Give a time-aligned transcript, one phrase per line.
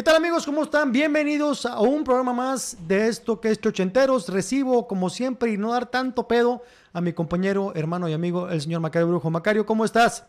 [0.00, 0.46] ¿Qué tal amigos?
[0.46, 0.92] ¿Cómo están?
[0.92, 4.30] Bienvenidos a un programa más de esto que es Chochenteros.
[4.30, 6.62] Recibo, como siempre, y no dar tanto pedo
[6.94, 9.28] a mi compañero, hermano y amigo, el señor Macario Brujo.
[9.28, 10.24] Macario, ¿cómo estás?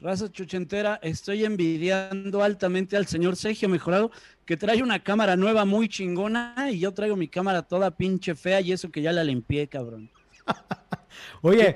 [0.00, 4.10] Raza Chochentera, estoy envidiando altamente al señor Sergio Mejorado,
[4.46, 8.62] que trae una cámara nueva muy chingona y yo traigo mi cámara toda pinche fea
[8.62, 10.08] y eso que ya la limpié, cabrón.
[11.42, 11.74] Oye,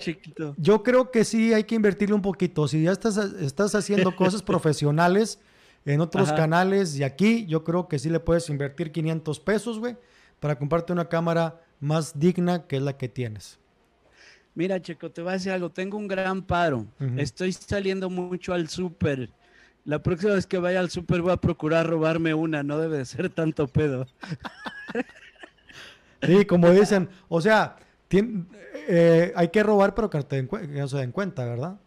[0.56, 2.66] yo creo que sí hay que invertirle un poquito.
[2.66, 5.38] Si ya estás, estás haciendo cosas profesionales
[5.94, 9.96] en otros canales y aquí, yo creo que sí le puedes invertir 500 pesos, güey,
[10.38, 13.58] para comprarte una cámara más digna que es la que tienes.
[14.54, 15.70] Mira, Checo, te voy a decir algo.
[15.70, 16.84] Tengo un gran paro.
[17.16, 19.30] Estoy saliendo mucho al súper.
[19.84, 22.64] La próxima vez que vaya al súper voy a procurar robarme una.
[22.64, 24.06] No debe de ser tanto pedo.
[26.22, 27.08] sí, como dicen.
[27.28, 27.76] O sea,
[28.10, 31.78] eh, hay que robar, pero que, no se den cuenta, ¿verdad?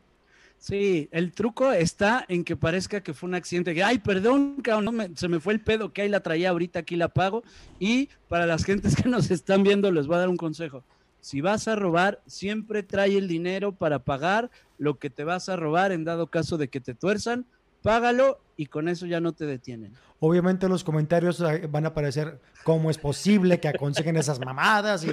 [0.61, 3.83] Sí, el truco está en que parezca que fue un accidente.
[3.83, 7.09] Ay, perdón, cabrón, se me fue el pedo que ahí la traía ahorita, aquí la
[7.09, 7.43] pago.
[7.79, 10.83] Y para las gentes que nos están viendo, les voy a dar un consejo
[11.21, 15.55] si vas a robar, siempre trae el dinero para pagar lo que te vas a
[15.55, 17.45] robar en dado caso de que te tuerzan,
[17.81, 19.93] págalo y con eso ya no te detienen.
[20.19, 25.05] Obviamente los comentarios eh, van a aparecer cómo es posible que aconsejen esas mamadas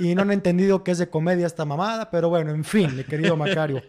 [0.00, 3.04] y, no han entendido que es de comedia esta mamada, pero bueno, en fin, mi
[3.04, 3.82] querido Macario.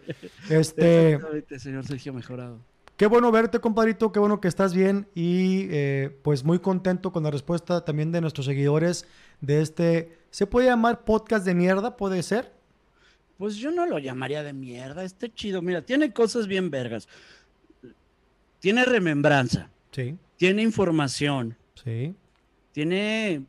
[0.50, 1.20] Este,
[1.58, 2.60] señor Sergio Mejorado.
[3.00, 7.24] Qué bueno verte, compadrito, qué bueno que estás bien y eh, pues muy contento con
[7.24, 9.06] la respuesta también de nuestros seguidores
[9.40, 11.96] de este, ¿se puede llamar podcast de mierda?
[11.96, 12.52] ¿Puede ser?
[13.38, 17.08] Pues yo no lo llamaría de mierda, este chido, mira, tiene cosas bien vergas.
[18.60, 19.70] Tiene remembranza.
[19.92, 20.18] Sí.
[20.38, 21.58] Tiene información.
[21.84, 22.16] Sí.
[22.72, 23.44] Tiene,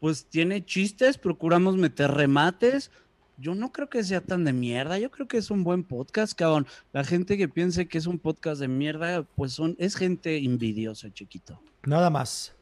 [0.00, 2.90] pues tiene chistes, procuramos meter remates,
[3.42, 4.98] yo no creo que sea tan de mierda.
[4.98, 6.66] Yo creo que es un buen podcast, cabrón.
[6.92, 11.12] La gente que piense que es un podcast de mierda, pues son, es gente envidiosa,
[11.12, 11.60] chiquito.
[11.84, 12.54] Nada más.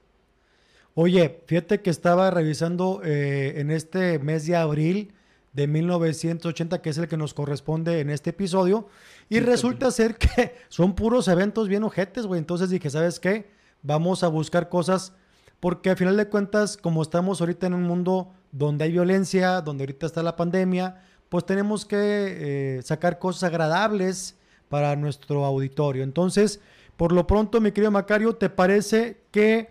[0.94, 5.12] Oye, fíjate que estaba revisando eh, en este mes de abril
[5.52, 8.88] de 1980, que es el que nos corresponde en este episodio,
[9.30, 12.38] y resulta ser que son puros eventos bien ojetes, güey.
[12.38, 13.50] Entonces dije, ¿sabes qué?
[13.82, 15.14] Vamos a buscar cosas,
[15.60, 19.84] porque al final de cuentas, como estamos ahorita en un mundo donde hay violencia, donde
[19.84, 24.36] ahorita está la pandemia, pues tenemos que eh, sacar cosas agradables
[24.68, 26.02] para nuestro auditorio.
[26.02, 26.60] Entonces,
[26.96, 29.70] por lo pronto, mi querido Macario, ¿te parece que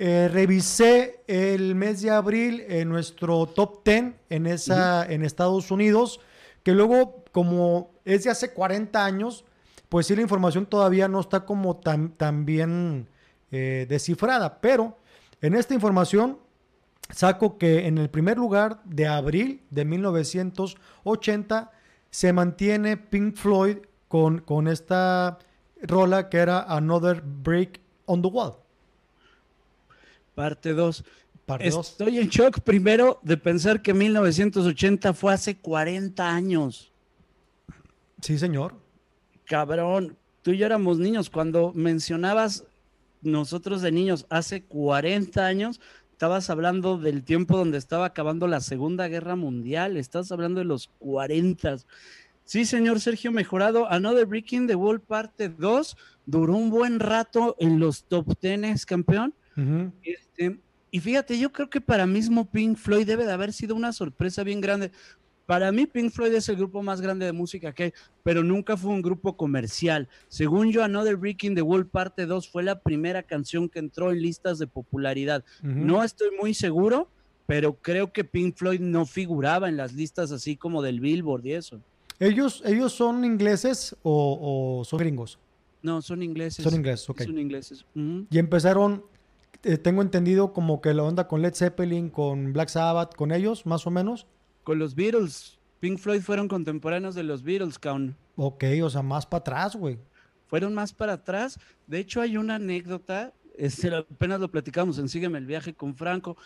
[0.00, 6.20] eh, revisé el mes de abril en nuestro top 10 en, esa, en Estados Unidos,
[6.62, 9.44] que luego, como es de hace 40 años,
[9.88, 13.06] pues sí, la información todavía no está como tan, tan bien
[13.52, 14.98] eh, descifrada, pero
[15.40, 16.40] en esta información
[17.14, 21.70] saco que en el primer lugar de abril de 1980
[22.10, 23.76] se mantiene Pink Floyd
[24.08, 25.38] con, con esta
[25.80, 28.56] rola que era Another Break on the Wall.
[30.34, 31.04] Parte 2.
[31.60, 36.87] Estoy en shock primero de pensar que 1980 fue hace 40 años.
[38.20, 38.74] Sí, señor.
[39.44, 41.30] Cabrón, tú y yo éramos niños.
[41.30, 42.64] Cuando mencionabas
[43.22, 45.80] nosotros de niños hace 40 años,
[46.12, 50.88] estabas hablando del tiempo donde estaba acabando la Segunda Guerra Mundial, estás hablando de los
[50.98, 51.76] 40.
[52.44, 55.96] Sí, señor Sergio Mejorado, Another Breaking the Wall parte 2
[56.26, 59.34] duró un buen rato en los top 10, campeón.
[60.02, 60.58] este,
[60.90, 64.42] y fíjate, yo creo que para mismo Pink Floyd debe de haber sido una sorpresa
[64.42, 64.90] bien grande,
[65.48, 67.92] para mí Pink Floyd es el grupo más grande de música que hay,
[68.22, 70.06] pero nunca fue un grupo comercial.
[70.28, 74.20] Según yo, Another Breaking the Wall parte 2 fue la primera canción que entró en
[74.20, 75.42] listas de popularidad.
[75.62, 77.08] No estoy muy seguro,
[77.46, 81.52] pero creo que Pink Floyd no figuraba en las listas así como del Billboard y
[81.54, 81.80] eso.
[82.20, 85.38] ¿Ellos, ellos son ingleses o, son gringos?
[85.80, 86.62] No, son ingleses.
[86.62, 87.22] Son ingleses, ok.
[87.22, 87.86] Son ingleses.
[87.94, 89.02] Y empezaron,
[89.62, 93.64] eh, tengo entendido como que la onda con Led Zeppelin, con Black Sabbath, con ellos,
[93.64, 94.26] más o menos
[94.68, 95.58] con los Beatles.
[95.80, 98.14] Pink Floyd fueron contemporáneos de los Beatles, Count.
[98.36, 99.98] Ok, o sea, más para atrás, güey.
[100.46, 101.58] Fueron más para atrás.
[101.86, 106.36] De hecho, hay una anécdota, este, apenas lo platicamos en Sígueme el viaje con Franco,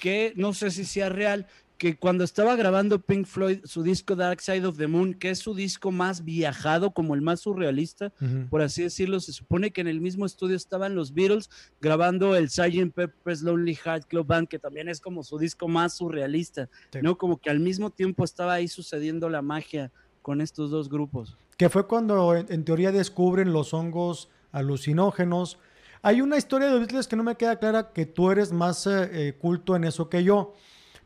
[0.00, 1.46] que no sé si sea real,
[1.80, 5.38] que cuando estaba grabando Pink Floyd su disco Dark Side of the Moon, que es
[5.38, 8.12] su disco más viajado, como el más surrealista,
[8.50, 11.48] por así decirlo, se supone que en el mismo estudio estaban los Beatles
[11.80, 12.92] grabando el Sgt.
[12.94, 16.68] Pepper's Lonely Heart Club Band, que también es como su disco más surrealista,
[17.00, 17.16] ¿no?
[17.16, 19.90] Como que al mismo tiempo estaba ahí sucediendo la magia
[20.20, 21.34] con estos dos grupos.
[21.56, 25.58] Que fue cuando en, teoría descubren los hongos alucinógenos.
[26.02, 29.08] Hay una historia de Beatles que no me queda clara que tú eres más eh,
[29.12, 30.54] eh, culto en eso que yo.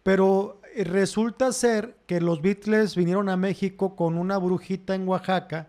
[0.02, 5.68] Pero resulta ser que los Beatles vinieron a México con una brujita en Oaxaca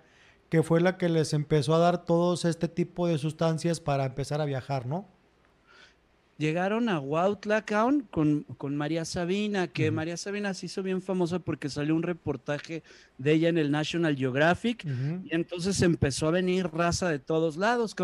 [0.49, 4.41] que fue la que les empezó a dar todos este tipo de sustancias para empezar
[4.41, 5.05] a viajar, ¿no?
[6.37, 11.69] Llegaron a Huautla con, con María Sabina, que María Sabina se hizo bien famosa porque
[11.69, 12.83] salió un reportaje
[13.17, 17.95] de ella en el National Geographic y entonces empezó a venir raza de todos lados.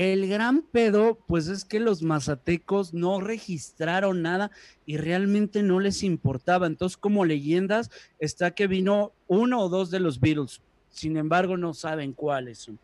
[0.00, 4.52] El gran pedo, pues es que los mazatecos no registraron nada
[4.86, 6.68] y realmente no les importaba.
[6.68, 7.90] Entonces, como leyendas,
[8.20, 10.62] está que vino uno o dos de los Beatles.
[10.88, 12.78] Sin embargo, no saben cuáles son.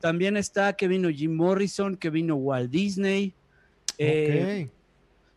[0.00, 3.32] También está que vino Jim Morrison, que vino Walt Disney,
[3.96, 4.68] eh,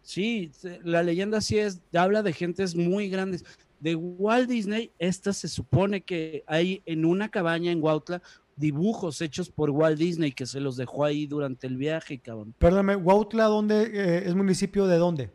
[0.02, 0.52] sí,
[0.84, 3.46] la leyenda sí es, habla de gentes muy grandes.
[3.80, 8.22] De Walt Disney, esta se supone que hay en una cabaña en Huautla
[8.56, 12.54] dibujos hechos por Walt Disney que se los dejó ahí durante el viaje, cabrón.
[12.58, 15.32] Perdóname, ¿Huautla dónde eh, es municipio de dónde?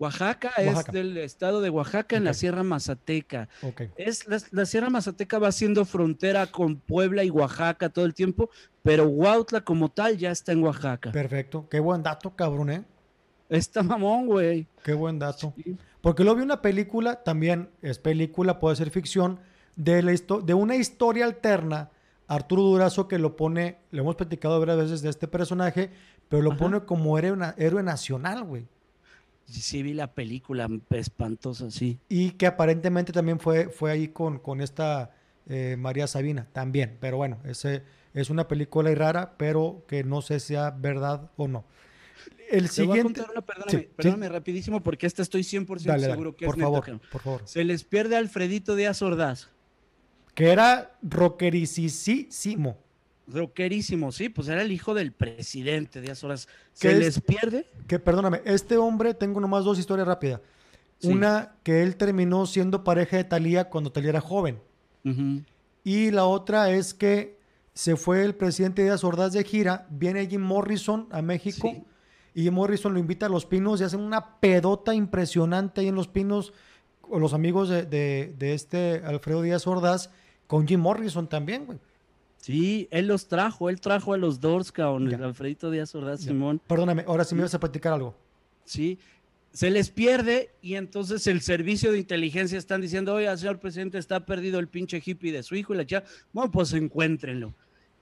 [0.00, 3.50] Oaxaca, es del estado de Oaxaca en la Sierra Mazateca.
[3.96, 8.48] Es la, Sierra Mazateca va siendo frontera con Puebla y Oaxaca todo el tiempo,
[8.82, 11.12] pero Huautla como tal ya está en Oaxaca.
[11.12, 11.68] Perfecto.
[11.68, 12.84] Qué buen dato, cabrón, ¿eh?
[13.50, 14.66] Está mamón, güey.
[14.82, 15.52] Qué buen dato.
[16.00, 19.38] Porque lo vi una película, también es película, puede ser ficción,
[19.76, 20.12] de, la
[20.42, 21.90] de una historia alterna.
[22.30, 25.90] Arturo Durazo que lo pone, le hemos platicado varias veces de este personaje,
[26.28, 28.68] pero lo pone como héroe, héroe nacional, güey.
[29.46, 31.98] Sí, vi la película espantosa, sí.
[32.08, 35.10] Y que aparentemente también fue, fue ahí con, con esta
[35.48, 36.98] eh, María Sabina, también.
[37.00, 37.82] Pero bueno, ese
[38.14, 41.64] es una película rara, pero que no sé si sea verdad o no.
[42.48, 43.22] El siguiente.
[43.96, 47.42] perdóname, rapidísimo, porque esta estoy 100% seguro que por es favor, Por favor.
[47.44, 49.48] Se les pierde Alfredito Díaz Ordaz.
[50.34, 52.78] Que era rockericísimo.
[53.26, 56.48] Rockerísimo, sí, pues era el hijo del presidente Díaz Ordaz.
[56.72, 57.66] ¿Se les pierde?
[57.86, 60.40] Que perdóname, este hombre, tengo nomás dos historias rápidas.
[61.02, 64.58] Una que él terminó siendo pareja de Talía cuando Talía era joven.
[65.84, 67.38] Y la otra es que
[67.72, 71.72] se fue el presidente Díaz Ordaz de gira, viene Jim Morrison a México
[72.34, 75.94] y Jim Morrison lo invita a Los Pinos y hacen una pedota impresionante ahí en
[75.94, 76.52] Los Pinos,
[77.10, 80.10] los amigos de, este Alfredo Díaz Ordaz,
[80.50, 81.78] con Jim Morrison también, güey.
[82.38, 86.60] Sí, él los trajo, él trajo a los Doors, cabrón, Alfredito Díaz Ordaz, Simón.
[86.66, 88.16] Perdóname, ahora sí me vas a platicar algo.
[88.64, 88.98] Sí,
[89.52, 94.26] se les pierde y entonces el servicio de inteligencia están diciendo, oye, señor presidente, está
[94.26, 96.02] perdido el pinche hippie de su hijo y la chica,
[96.32, 97.54] bueno, pues encuéntrenlo.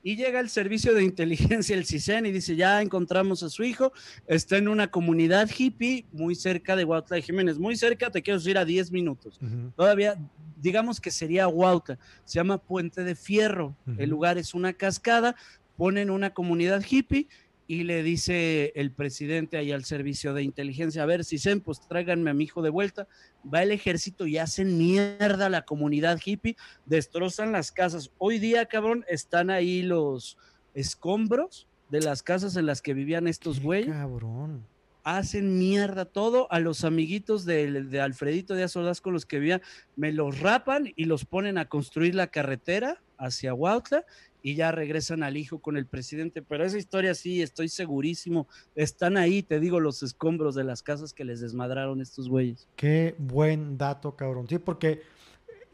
[0.08, 3.93] Y llega el servicio de inteligencia, el CISEN, y dice, ya encontramos a su hijo,
[4.26, 8.38] está en una comunidad hippie muy cerca de Huautla de Jiménez, muy cerca, te quiero
[8.38, 9.38] decir a 10 minutos.
[9.76, 10.16] Todavía,
[10.56, 15.37] digamos que sería Huautla, se llama Puente de Fierro, el lugar es una cascada,
[15.76, 17.28] ponen una comunidad hippie
[17.70, 21.87] y le dice el presidente ahí al servicio de inteligencia, a ver, si se pues
[21.87, 23.06] tráiganme a mi hijo de vuelta.
[23.44, 26.56] Va el ejército y hacen mierda a la comunidad hippie,
[26.87, 28.11] destrozan las casas.
[28.17, 30.38] Hoy día, cabrón, están ahí los
[30.73, 33.94] escombros de las casas en las que vivían estos güeyes.
[33.94, 34.67] Cabrón.
[35.05, 39.61] Hacen mierda todo a los amiguitos de, de Alfredito de Azordaz con los que vivía,
[39.94, 44.05] me los rapan y los ponen a construir la carretera hacia Huautla
[44.43, 46.43] y ya regresan al hijo con el presidente.
[46.43, 48.46] Pero esa historia sí, estoy segurísimo.
[48.75, 52.69] Están ahí, te digo, los escombros de las casas que les desmadraron estos güeyes.
[52.76, 54.48] Qué buen dato, cabrón.
[54.48, 55.03] Sí, porque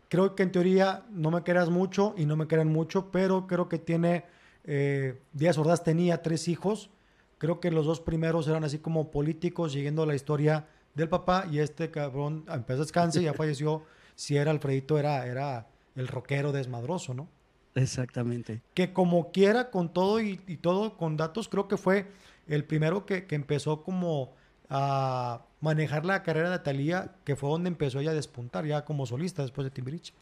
[0.09, 3.69] creo que en teoría no me quedas mucho y no me quedan mucho, pero creo
[3.69, 4.25] que tiene.
[4.67, 6.91] Eh, Díaz Ordaz tenía tres hijos.
[7.39, 11.47] Creo que los dos primeros eran así como políticos, siguiendo la historia del papá.
[11.51, 13.83] Y este cabrón empezó a descansar y ya falleció.
[14.15, 17.29] Si era Alfredito, era, era el rockero desmadroso, ¿no?
[17.75, 18.63] Exactamente.
[18.75, 22.07] Que como quiera, con todo y, todo, con datos, creo que fue
[22.47, 24.33] el primero que, empezó como
[24.69, 29.07] a manejar la carrera de Talía, que fue donde empezó ella a despuntar, ya como
[29.07, 30.13] solista después de Timbiriche.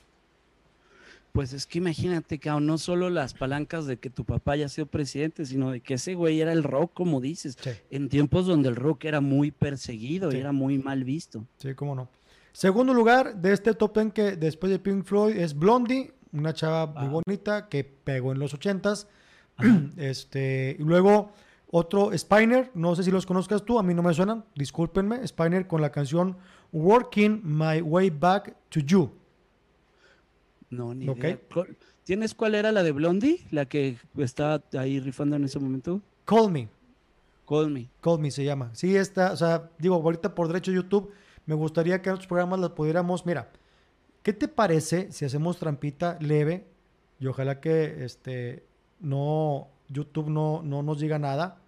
[1.33, 4.87] Pues es que imagínate, que no solo las palancas de que tu papá haya sido
[4.87, 7.57] presidente, sino de que ese güey era el rock, como dices,
[7.91, 11.47] en tiempos donde el rock era muy perseguido y era muy mal visto.
[11.57, 12.09] Sí, cómo no.
[12.53, 16.87] Segundo lugar de este top ten que después de Pink Floyd es Blondie, una chava
[16.87, 19.09] muy bonita que pegó en los ochentas.
[19.97, 21.33] este, y luego
[21.71, 25.67] otro, Spiner, no sé si los conozcas tú, a mí no me suenan, discúlpenme, Spiner
[25.67, 26.37] con la canción
[26.71, 29.11] Working My Way Back to You.
[30.69, 31.39] No, ni idea.
[32.05, 33.47] ¿Tienes cuál era la de Blondie?
[33.51, 36.01] La que estaba ahí rifando en ese momento.
[36.25, 36.69] Call Me.
[37.49, 37.89] Call Me.
[38.01, 38.71] Call Me se llama.
[38.75, 41.13] Sí, está, o sea, digo, ahorita por derecho de YouTube,
[41.47, 43.51] me gustaría que en otros programas las pudiéramos, mira,
[44.23, 46.67] ¿Qué te parece si hacemos trampita leve?
[47.19, 48.65] Y ojalá que este
[49.01, 51.59] no YouTube no, no nos diga nada.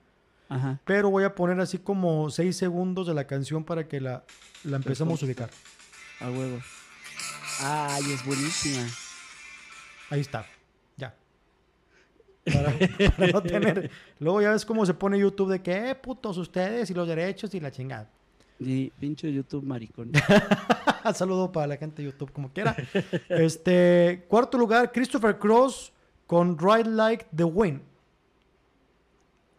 [0.49, 0.81] Ajá.
[0.85, 4.25] Pero voy a poner así como seis segundos de la canción para que la,
[4.63, 5.51] la empecemos a ubicar.
[6.21, 6.59] A huevo.
[7.61, 8.87] Ay, es buenísima.
[10.11, 10.47] Ahí está.
[10.97, 11.15] Ya.
[12.45, 13.91] Para, no tener.
[14.21, 17.55] Luego ya ves cómo se pone YouTube de que, eh, putos ustedes y los derechos
[17.55, 18.09] y la chingada.
[18.61, 20.13] Y pinche YouTube maricón.
[21.15, 22.77] Saludo para la gente de YouTube, como quiera.
[23.29, 25.93] Este, cuarto lugar, Christopher Cross
[26.27, 27.83] con Ride Like the Wind.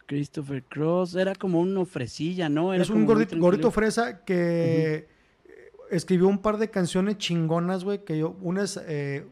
[0.06, 2.72] Christopher Cross era como un ofrecilla, ¿no?
[2.72, 5.08] es un gordito, fresa que
[5.90, 9.26] escribió un par de canciones chingonas, güey, que yo, una es eh,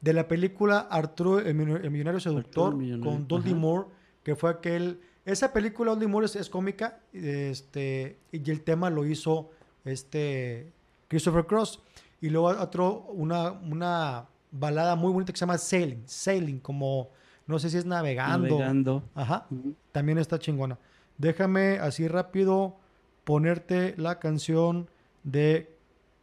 [0.00, 3.88] de la película Arturo, el, millonario seductor, con Dudley Moore,
[4.24, 9.50] que fue aquel, esa película Dudley Moore es, cómica, este, y el tema lo hizo
[9.84, 10.72] este
[11.08, 11.80] Christopher Cross,
[12.20, 17.10] y luego otro, una, una balada muy bonita que se llama Sailing, Sailing, como,
[17.46, 18.48] no sé si es navegando.
[18.48, 19.02] Navegando.
[19.14, 19.46] Ajá,
[19.92, 20.78] también está chingona.
[21.16, 22.76] Déjame así rápido
[23.24, 24.88] ponerte la canción
[25.22, 25.74] de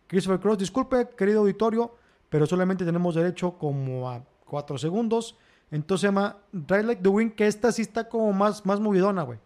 [0.07, 0.57] Christopher Cross.
[0.59, 1.95] Disculpe, querido auditorio,
[2.29, 5.37] pero solamente tenemos derecho como a cuatro segundos.
[5.71, 9.23] Entonces se llama Ride Like the Wind, que esta sí está como más, más movidona,
[9.23, 9.39] güey.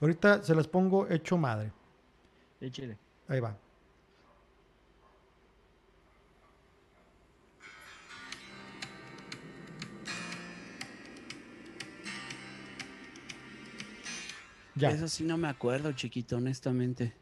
[0.00, 1.72] Ahorita se las pongo hecho madre.
[2.60, 2.96] Échale.
[3.28, 3.56] Ahí va.
[14.76, 14.90] Ya.
[14.90, 17.14] Eso sí no me acuerdo, chiquito, honestamente.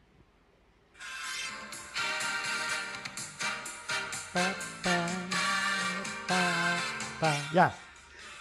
[7.52, 7.74] Ya.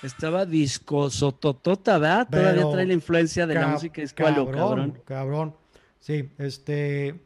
[0.02, 2.28] Estaba discoso totota, ¿verdad?
[2.30, 5.02] Todavía trae la influencia de la música escualo, cabrón.
[5.06, 5.56] Cabrón.
[6.00, 7.22] Sí, este.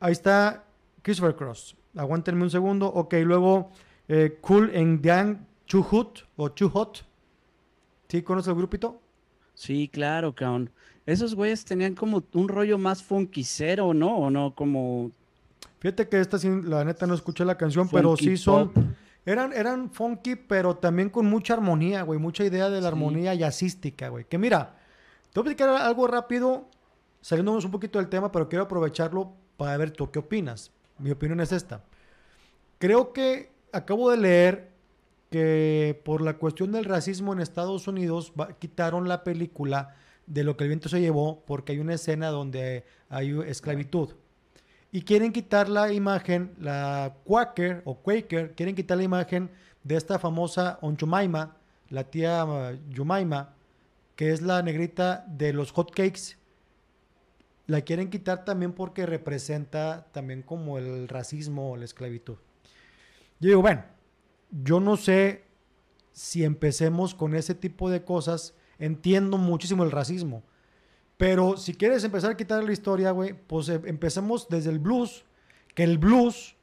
[0.00, 0.64] Ahí está
[1.02, 1.76] Christopher Cross.
[1.96, 2.86] Aguántenme un segundo.
[2.86, 3.70] Ok, luego
[4.08, 7.04] eh, Cool and Gang Chuhut o Chuhot.
[8.08, 9.02] ¿Sí conoces el grupito?
[9.56, 10.70] Sí, claro, cabrón.
[11.06, 14.16] Esos güeyes tenían como un rollo más funkicero, ¿no?
[14.16, 14.54] ¿O no?
[14.54, 15.10] Como
[15.78, 18.72] Fíjate que esta sí, la neta no escuché la canción, pero sí son.
[19.24, 22.18] Eran, eran funky, pero también con mucha armonía, güey.
[22.18, 24.24] Mucha idea de la armonía jazzística, güey.
[24.24, 24.76] Que mira,
[25.32, 26.68] te voy a explicar algo rápido,
[27.20, 30.70] saliéndonos un poquito del tema, pero quiero aprovecharlo para ver tú qué opinas.
[30.98, 31.82] Mi opinión es esta.
[32.78, 34.70] Creo que acabo de leer
[35.30, 40.64] que por la cuestión del racismo en Estados Unidos quitaron la película de lo que
[40.64, 44.14] el viento se llevó porque hay una escena donde hay esclavitud
[44.96, 49.50] y quieren quitar la imagen, la Quaker o Quaker, quieren quitar la imagen
[49.84, 51.56] de esta famosa Onchumaima,
[51.90, 52.46] la tía
[52.88, 53.54] Yumaima,
[54.14, 56.38] que es la negrita de los hot cakes.
[57.66, 62.36] La quieren quitar también porque representa también como el racismo o la esclavitud.
[63.38, 63.84] Yo digo, bueno,
[64.62, 65.44] yo no sé
[66.12, 68.54] si empecemos con ese tipo de cosas.
[68.78, 70.42] Entiendo muchísimo el racismo
[71.16, 75.24] pero si quieres empezar a quitar la historia, güey, pues eh, empecemos desde el blues,
[75.74, 76.56] que el blues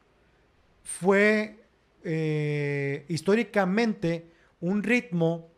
[0.84, 1.64] fue
[2.04, 5.50] eh, históricamente un ritmo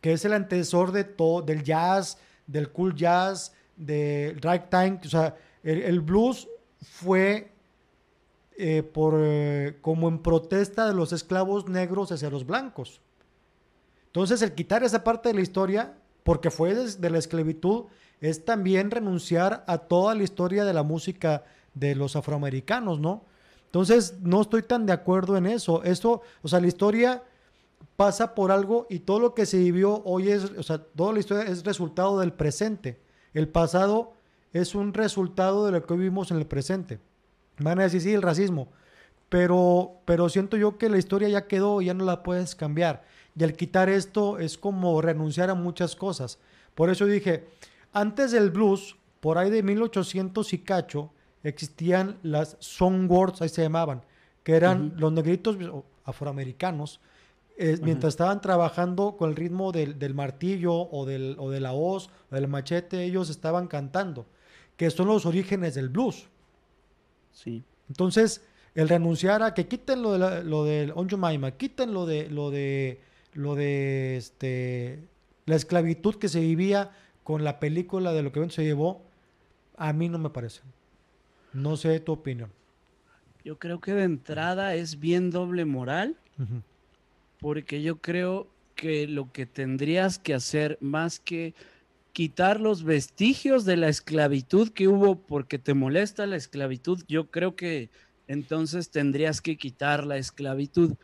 [0.00, 5.36] que es el antecesor de todo, del jazz, del cool jazz, del ragtime, o sea,
[5.62, 6.48] el, blues
[6.80, 7.51] fue
[8.58, 9.20] eh, por,
[9.80, 13.00] como en protesta de los esclavos negros hacia los blancos.
[14.06, 17.84] Entonces, el quitar esa parte de la historia, porque fue desde la esclavitud,
[18.20, 21.44] es también renunciar a toda la historia de la música
[21.74, 23.24] de los afroamericanos, ¿no?
[23.66, 25.82] Entonces, no estoy tan de acuerdo en eso.
[25.82, 27.22] Esto, o sea, la historia
[27.96, 31.20] pasa por algo y todo lo que se vivió hoy es, o sea, toda la
[31.20, 33.00] historia es resultado del presente.
[33.32, 34.12] El pasado
[34.52, 37.00] es un resultado de lo que vivimos en el presente.
[37.58, 38.68] Van a decir, sí, el racismo.
[39.28, 43.04] Pero, pero siento yo que la historia ya quedó y ya no la puedes cambiar.
[43.38, 46.38] Y al quitar esto es como renunciar a muchas cosas.
[46.74, 47.46] Por eso dije,
[47.92, 51.10] antes del blues, por ahí de 1800 y cacho,
[51.42, 54.02] existían las songboards, ahí se llamaban,
[54.42, 55.56] que eran los negritos
[56.04, 57.00] afroamericanos,
[57.58, 62.10] eh, mientras estaban trabajando con el ritmo del, martillo o, del, o de la hoz
[62.30, 64.26] o del machete, ellos estaban cantando,
[64.76, 66.28] que son los orígenes del blues.
[67.32, 67.64] Sí.
[67.88, 68.42] Entonces,
[68.74, 72.50] el renunciar a que quiten lo, de la, lo del Onjumaima, quiten lo de, lo
[72.50, 73.00] de,
[73.34, 75.00] lo de este,
[75.46, 79.02] la esclavitud que se vivía con la película de lo que se llevó,
[79.76, 80.62] a mí no me parece.
[81.52, 82.50] No sé tu opinión.
[83.44, 86.16] Yo creo que de entrada es bien doble moral,
[87.40, 91.54] porque yo creo que lo que tendrías que hacer más que
[92.12, 97.56] quitar los vestigios de la esclavitud que hubo porque te molesta la esclavitud, yo creo
[97.56, 97.90] que
[98.28, 100.94] entonces tendrías que quitar la esclavitud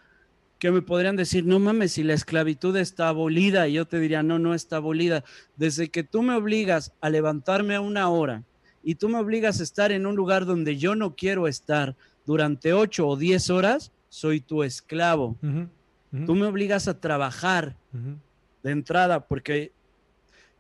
[0.59, 4.25] que me podrían decir, no mames, si la esclavitud está abolida, y yo te diría,
[4.25, 5.23] no, no está abolida.
[5.57, 8.43] Desde que tú me obligas a levantarme a una hora
[8.83, 11.95] y tú me obligas a estar en un lugar donde yo no quiero estar
[12.27, 15.37] durante ocho o diez horas, soy tu esclavo.
[16.27, 17.77] Tú me obligas a trabajar
[18.63, 19.73] de entrada, porque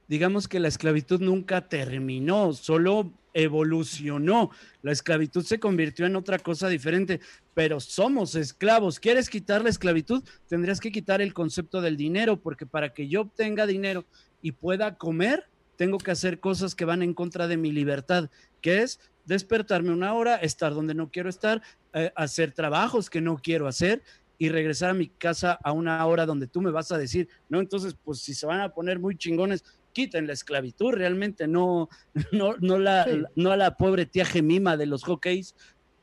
[0.08, 4.50] digamos que la esclavitud nunca terminó, solo evolucionó.
[4.82, 7.20] La esclavitud se convirtió en otra cosa diferente,
[7.54, 8.98] pero somos esclavos.
[8.98, 10.24] ¿Quieres quitar la esclavitud?
[10.48, 14.06] Tendrías que quitar el concepto del dinero, porque para que yo obtenga dinero
[14.42, 15.44] y pueda comer,
[15.76, 20.14] tengo que hacer cosas que van en contra de mi libertad, que es despertarme una
[20.14, 21.62] hora, estar donde no quiero estar,
[21.92, 24.02] eh, hacer trabajos que no quiero hacer
[24.38, 27.60] y regresar a mi casa a una hora donde tú me vas a decir, no,
[27.60, 31.88] entonces, pues si se van a poner muy chingones, quiten la esclavitud, realmente no,
[32.32, 35.54] no, no, la, no a la pobre tía Gemima de los hockeys.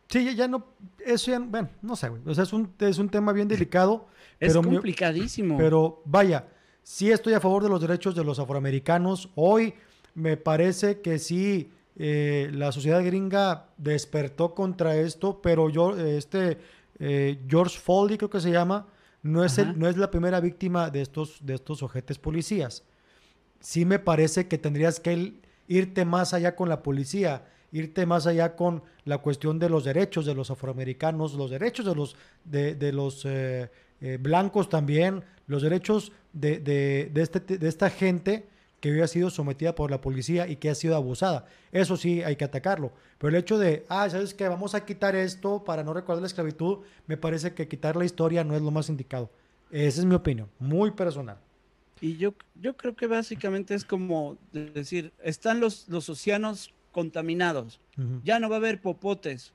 [0.09, 0.67] Sí, ya, no,
[1.03, 2.21] eso ya, bueno, no sé, güey.
[2.25, 4.07] O sea, es un, es un tema bien delicado.
[4.39, 5.57] es complicadísimo.
[5.57, 6.47] pero vaya,
[6.83, 9.29] sí estoy a favor de los derechos de los afroamericanos.
[9.35, 9.73] Hoy
[10.13, 16.59] me parece que sí, eh, la sociedad gringa despertó contra esto, pero yo, este,
[16.99, 18.87] eh, George Foley creo que se llama,
[19.23, 22.83] no es, el, no es la primera víctima de estos, de estos ojetes policías
[23.59, 25.33] sí me parece que tendrías que
[25.67, 30.25] irte más allá con la policía, irte más allá con la cuestión de los derechos
[30.25, 33.69] de los afroamericanos, los derechos de los, de, los eh,
[34.01, 38.47] eh, blancos también, los derechos de, de, este, de esta gente
[38.79, 41.47] que había sido sometida por la policía y que ha sido abusada.
[41.71, 42.91] Eso sí hay que atacarlo.
[43.17, 44.47] Pero el hecho de, ah, ¿sabes qué?
[44.47, 48.43] Vamos a quitar esto para no recordar la esclavitud, me parece que quitar la historia
[48.43, 49.31] no es lo más indicado.
[49.71, 51.39] Esa es mi opinión, muy personal.
[52.01, 57.79] Y yo, yo creo que básicamente es como decir, están los, los océanos contaminados,
[58.23, 59.53] ya no va a haber popotes.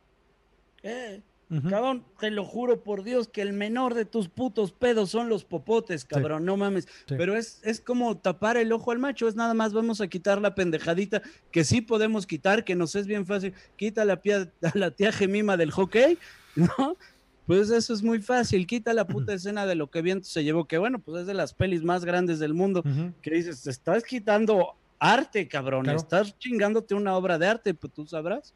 [0.82, 1.22] Eh,
[1.68, 5.44] Cabrón, te lo juro por Dios que el menor de tus putos pedos son los
[5.44, 6.86] popotes, cabrón, no mames.
[7.08, 10.40] Pero es, es como tapar el ojo al macho, es nada más vamos a quitar
[10.40, 13.52] la pendejadita que sí podemos quitar, que nos es bien fácil.
[13.74, 16.18] Quita la, a la tía gemima del hockey,
[16.54, 16.96] ¿no?
[17.50, 20.66] Pues eso es muy fácil, quita la puta escena de lo que viento se llevó,
[20.66, 22.84] que bueno, pues es de las pelis más grandes del mundo,
[23.22, 28.54] que dices, estás quitando arte, cabrón, estás chingándote una obra de arte, pues tú sabrás.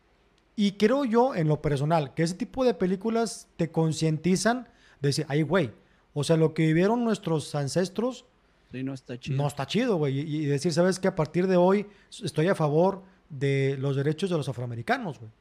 [0.54, 4.68] Y creo yo, en lo personal, que ese tipo de películas te concientizan
[5.00, 5.72] de decir, ay, güey,
[6.12, 8.26] o sea, lo que vivieron nuestros ancestros...
[8.70, 9.36] Sí, no está chido.
[9.36, 10.20] No está chido, güey.
[10.20, 11.88] Y, decir, ¿sabes que A partir de hoy
[12.22, 15.32] estoy a favor de los derechos de los afroamericanos, güey.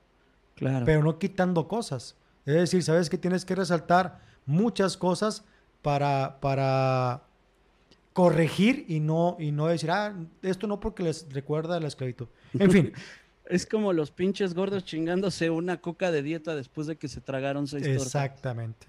[0.55, 0.85] Claro.
[0.87, 2.15] Pero no quitando cosas.
[2.45, 5.43] Es decir, sabes que tienes que resaltar muchas cosas
[5.81, 7.23] para, para
[8.13, 12.27] corregir y no, y no decir, ah, esto no porque les recuerda a la esclavitud.
[12.57, 12.93] En fin.
[13.45, 17.67] es como los pinches gordos chingándose una coca de dieta después de que se tragaron
[17.67, 18.05] seis tortas.
[18.07, 18.87] Exactamente.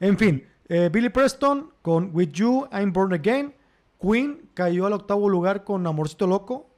[0.00, 3.54] En fin, eh, Billy Preston con With You, I'm Born Again.
[4.00, 6.68] Queen cayó al octavo lugar con Amorcito Loco.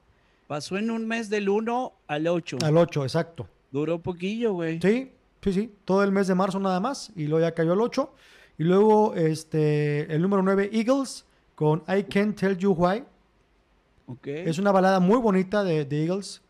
[0.47, 2.57] Pasó en un mes del 1 al 8.
[2.63, 3.49] Al 8, exacto.
[3.71, 4.79] Duró poquillo, güey.
[4.81, 5.11] Sí,
[5.47, 8.13] Sí, sí, todo el mes de marzo nada más y luego ya cayó el 8.
[8.57, 13.05] Y luego este, el número 9, Eagles, con I Can't Tell You Why.
[14.07, 14.43] Okay.
[14.45, 16.41] Es una balada muy bonita de, Eagles.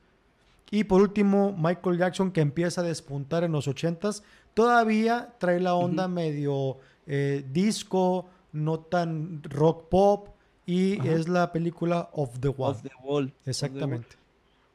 [0.71, 4.23] Y por último, Michael Jackson, que empieza a despuntar en los 80s.
[4.55, 10.29] Todavía trae la onda medio eh, disco, no tan rock pop.
[10.65, 12.71] Y es la película Of the Wall.
[12.71, 13.33] Of the Wall.
[13.45, 14.17] Exactamente.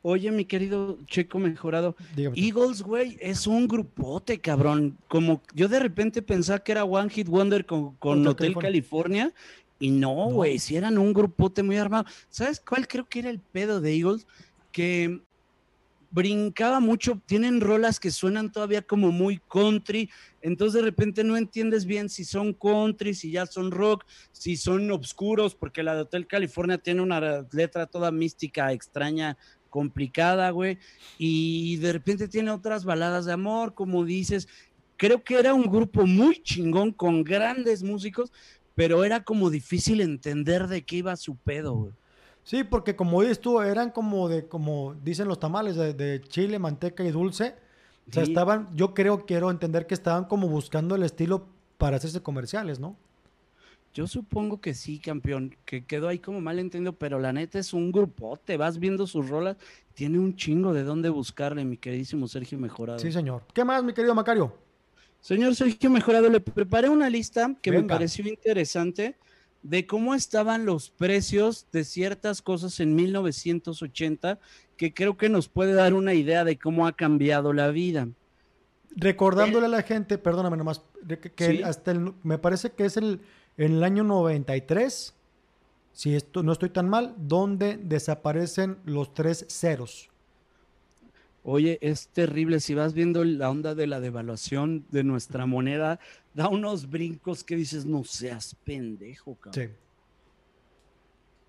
[0.04, 4.98] Oye, mi querido Checo Mejorado, Eagles, güey, es un grupote, cabrón.
[5.06, 9.32] Como yo de repente pensaba que era One Hit Wonder con, Hotel California.
[9.78, 12.04] y no, güey, si eran un grupote muy armado.
[12.30, 14.26] ¿Sabes cuál creo que era el pedo de Eagles?
[14.72, 15.20] Que
[16.12, 20.10] brincaba mucho, tienen rolas que suenan todavía como muy country,
[20.42, 24.90] entonces de repente no entiendes bien si son country, si ya son rock, si son
[24.90, 29.38] obscuros, porque la de Hotel California tiene una letra toda mística, extraña,
[29.72, 30.78] complicada, güey,
[31.18, 34.46] y de repente tiene otras baladas de amor, como dices.
[34.98, 38.30] Creo que era un grupo muy chingón con grandes músicos,
[38.76, 41.92] pero era como difícil entender de qué iba su pedo, güey.
[42.44, 47.02] Sí, porque como dices tú, eran como de, como dicen los tamales, de, chile, manteca
[47.04, 47.54] y dulce.
[48.08, 51.46] O sea, estaban, yo creo, quiero entender que estaban como buscando el estilo
[51.78, 52.96] para hacerse comerciales, ¿no?
[53.94, 57.74] Yo supongo que sí, campeón, que quedó ahí como mal entendido, pero la neta es
[57.74, 59.56] un grupote, vas viendo sus rolas,
[59.92, 62.98] tiene un chingo de dónde buscarle, mi queridísimo Sergio Mejorado.
[62.98, 63.42] Sí, señor.
[63.52, 64.56] ¿Qué más, mi querido Macario?
[65.20, 69.16] Señor Sergio Mejorado, le preparé una lista que me pareció interesante
[69.62, 74.40] de cómo estaban los precios de ciertas cosas en 1980,
[74.76, 78.08] que creo que nos puede dar una idea de cómo ha cambiado la vida.
[78.96, 80.82] Recordándole a la gente, perdóname nomás,
[81.36, 83.20] que, hasta el, me parece que es el
[83.56, 85.14] en el año 93,
[85.92, 90.08] si esto, no estoy tan mal, donde desaparecen los tres ceros.
[91.44, 92.60] Oye, es terrible.
[92.60, 95.98] Si vas viendo la onda de la devaluación de nuestra moneda,
[96.34, 99.68] da unos brincos que dices, no seas pendejo, cabrón.
[99.68, 99.74] Sí.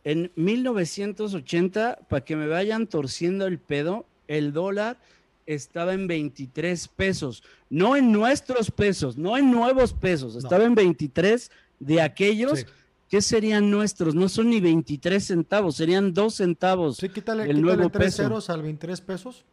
[0.04, 4.98] En 1980, para que me vayan torciendo el pedo, el dólar
[5.46, 11.52] estaba en 23 pesos, no en nuestros pesos, no en nuevos pesos, estaba en 23
[11.86, 12.66] de aquellos
[13.10, 16.98] que serían nuestros, no son ni 23 centavos, serían 2 centavos.
[16.98, 19.46] Sí, quítale, el nuevo 3 ceros al 23 pesos.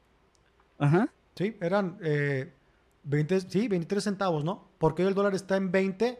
[0.78, 1.12] Ajá.
[1.36, 2.52] Sí, eran eh,
[3.04, 4.68] 20, sí, 23 centavos, ¿no?
[4.78, 6.18] Porque hoy el dólar está en 20,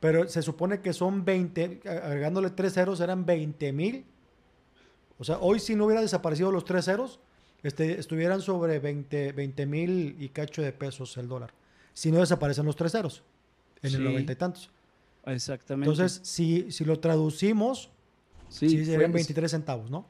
[0.00, 4.04] pero se supone que son 20, agregándole 3 ceros eran 20 mil.
[5.18, 7.20] O sea, hoy si no hubiera desaparecido los 3 ceros,
[7.62, 11.52] este, estuvieran sobre 20 mil y cacho de pesos el dólar.
[11.92, 13.22] Si no desaparecen los 3 ceros
[13.82, 14.70] en el 90 y tantos.
[15.26, 15.90] Exactamente.
[15.90, 17.90] Entonces, si, si lo traducimos,
[18.48, 20.06] sí, serían 23 centavos, ¿no?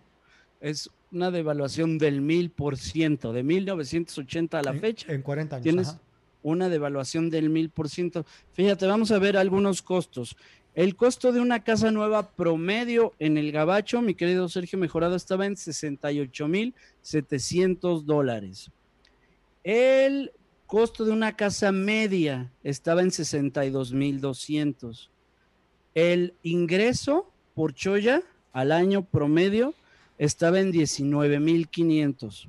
[0.61, 5.13] Es una devaluación del mil por ciento, de 1980 a la fecha.
[5.13, 5.63] En 40 años.
[5.63, 5.97] Tienes
[6.43, 8.25] una devaluación del mil por ciento.
[8.53, 10.37] Fíjate, vamos a ver algunos costos.
[10.75, 15.47] El costo de una casa nueva promedio en el Gabacho, mi querido Sergio Mejorado, estaba
[15.47, 18.71] en 68 mil 700 dólares.
[19.65, 20.33] El
[20.71, 25.11] costo de una casa media estaba en 62 mil 200.
[25.97, 29.75] El ingreso por choya al año promedio
[30.17, 32.47] estaba en 19 mil 500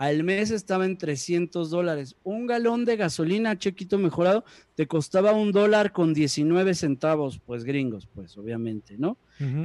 [0.00, 2.16] al mes estaba en 300 dólares.
[2.24, 8.08] Un galón de gasolina chequito mejorado te costaba un dólar con 19 centavos, pues gringos,
[8.14, 9.18] pues obviamente, ¿no?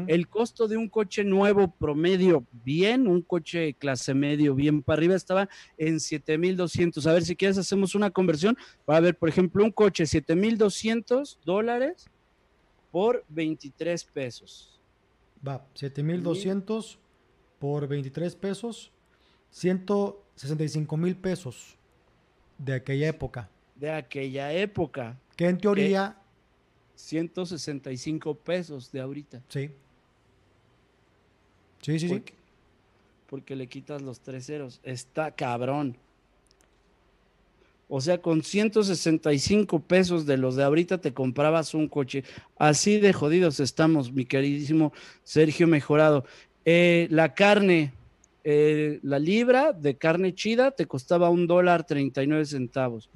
[0.08, 5.16] El costo de un coche nuevo promedio bien, un coche clase medio bien para arriba
[5.16, 7.08] estaba en 7200.
[7.08, 8.58] A ver si quieres hacemos una conversión.
[8.90, 12.10] Va a ver, por ejemplo, un coche 7200 dólares
[12.92, 14.82] por 23 pesos.
[15.48, 17.00] Va, 7200
[17.58, 18.92] por 23 pesos.
[19.56, 21.78] 165 mil pesos
[22.58, 23.50] de aquella época.
[23.76, 25.18] De aquella época.
[25.38, 26.18] Que en teoría...
[26.96, 29.42] 165 pesos de ahorita.
[29.50, 29.70] Sí.
[31.82, 32.24] Sí, sí, sí.
[33.28, 34.80] Porque le quitas los tres ceros.
[34.84, 35.98] Está cabrón.
[37.88, 42.24] O sea, con 165 pesos de los de ahorita te comprabas un coche.
[42.58, 44.92] Así de jodidos estamos, mi queridísimo
[45.24, 46.26] Sergio Mejorado.
[46.66, 47.94] Eh, la carne,
[48.48, 53.10] eh, la libra de carne chida te costaba un dólar 39 centavos.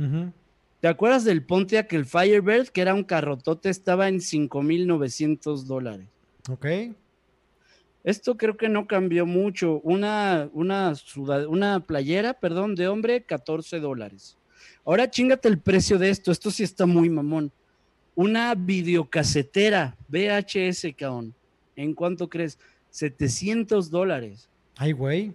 [0.79, 6.07] ¿Te acuerdas del Pontiac, el Firebird, que era un carrotote, estaba en 5.900 dólares?
[6.49, 6.65] Ok.
[8.03, 9.81] Esto creo que no cambió mucho.
[9.83, 10.93] Una, una,
[11.47, 14.35] una playera, perdón, de hombre, 14 dólares.
[14.83, 16.31] Ahora chingate el precio de esto.
[16.31, 17.51] Esto sí está muy mamón.
[18.15, 21.35] Una videocasetera VHS, cabrón.
[21.75, 22.57] ¿En cuánto crees?
[22.89, 24.48] 700 dólares.
[24.79, 25.33] Ay, güey.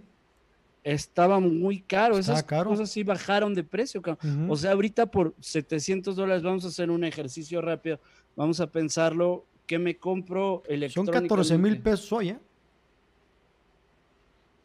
[0.82, 2.16] Estaba muy caro.
[2.18, 4.02] Esas cosas sí bajaron de precio.
[4.48, 8.00] O sea, ahorita por 700 dólares vamos a hacer un ejercicio rápido.
[8.34, 9.44] Vamos a pensarlo.
[9.66, 12.38] ¿Qué me compro Son 14 mil pesos hoy, ¿eh?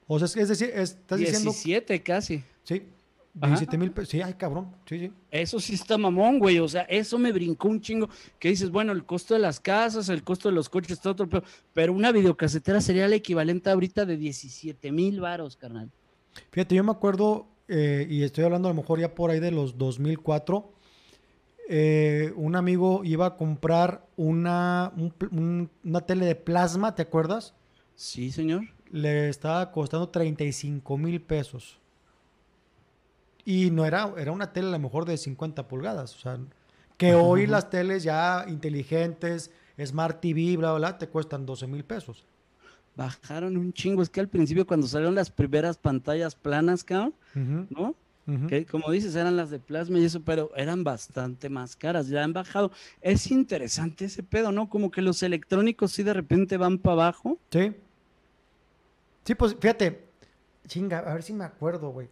[0.07, 2.41] O sea, es decir, estás 17 casi.
[2.63, 2.83] Sí,
[3.39, 4.09] 17 mil pesos.
[4.09, 4.75] Sí, ay, cabrón.
[4.85, 5.11] Sí, sí.
[5.31, 6.59] Eso sí está mamón, güey.
[6.59, 8.09] O sea, eso me brincó un chingo.
[8.37, 11.27] Que dices, bueno, el costo de las casas, el costo de los coches, está otro.
[11.29, 15.89] Pero, pero una videocasetera sería el equivalente ahorita de 17 mil varos, carnal.
[16.51, 19.51] Fíjate, yo me acuerdo, eh, y estoy hablando a lo mejor ya por ahí de
[19.51, 20.71] los 2004.
[21.71, 24.91] Eh, un amigo iba a comprar una,
[25.31, 27.53] una tele de plasma, ¿te acuerdas?
[27.95, 28.63] Sí, señor.
[28.91, 31.79] Le estaba costando 35 mil pesos.
[33.49, 36.15] Y no era, era una tele a lo mejor de 50 pulgadas.
[36.15, 36.37] O sea,
[36.97, 39.49] que hoy las teles ya inteligentes,
[39.83, 42.27] Smart TV, bla, bla, te cuestan 12 mil pesos.
[42.95, 44.03] Bajaron un chingo.
[44.03, 47.15] Es que al principio cuando salieron las primeras pantallas planas, cabrón,
[47.71, 47.95] ¿no?
[48.47, 52.07] Que como dices, eran las de plasma y eso, pero eran bastante más caras.
[52.07, 52.71] Ya han bajado.
[53.01, 54.69] Es interesante ese pedo, ¿no?
[54.69, 57.39] Como que los electrónicos sí de repente van para abajo.
[57.49, 57.75] Sí.
[59.23, 60.07] Sí, pues fíjate.
[60.67, 62.09] Chinga, a ver si me acuerdo, güey.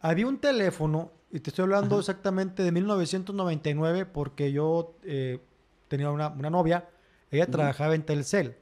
[0.00, 5.40] Había un teléfono, y te estoy hablando exactamente de 1999, porque yo eh,
[5.88, 6.88] tenía una, novia,
[7.30, 8.56] ella trabajaba en Telcel.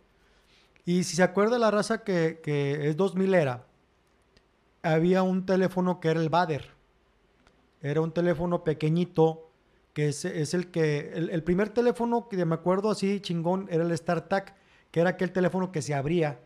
[0.87, 3.67] Y si se acuerda la raza que, es 2000 era,
[4.83, 6.71] había un teléfono que era el Bader.
[7.81, 9.51] Era un teléfono pequeñito,
[9.93, 14.55] que es, el que, el, primer teléfono que me acuerdo así chingón era el StarTAC,
[14.91, 16.41] que era aquel teléfono que se abría,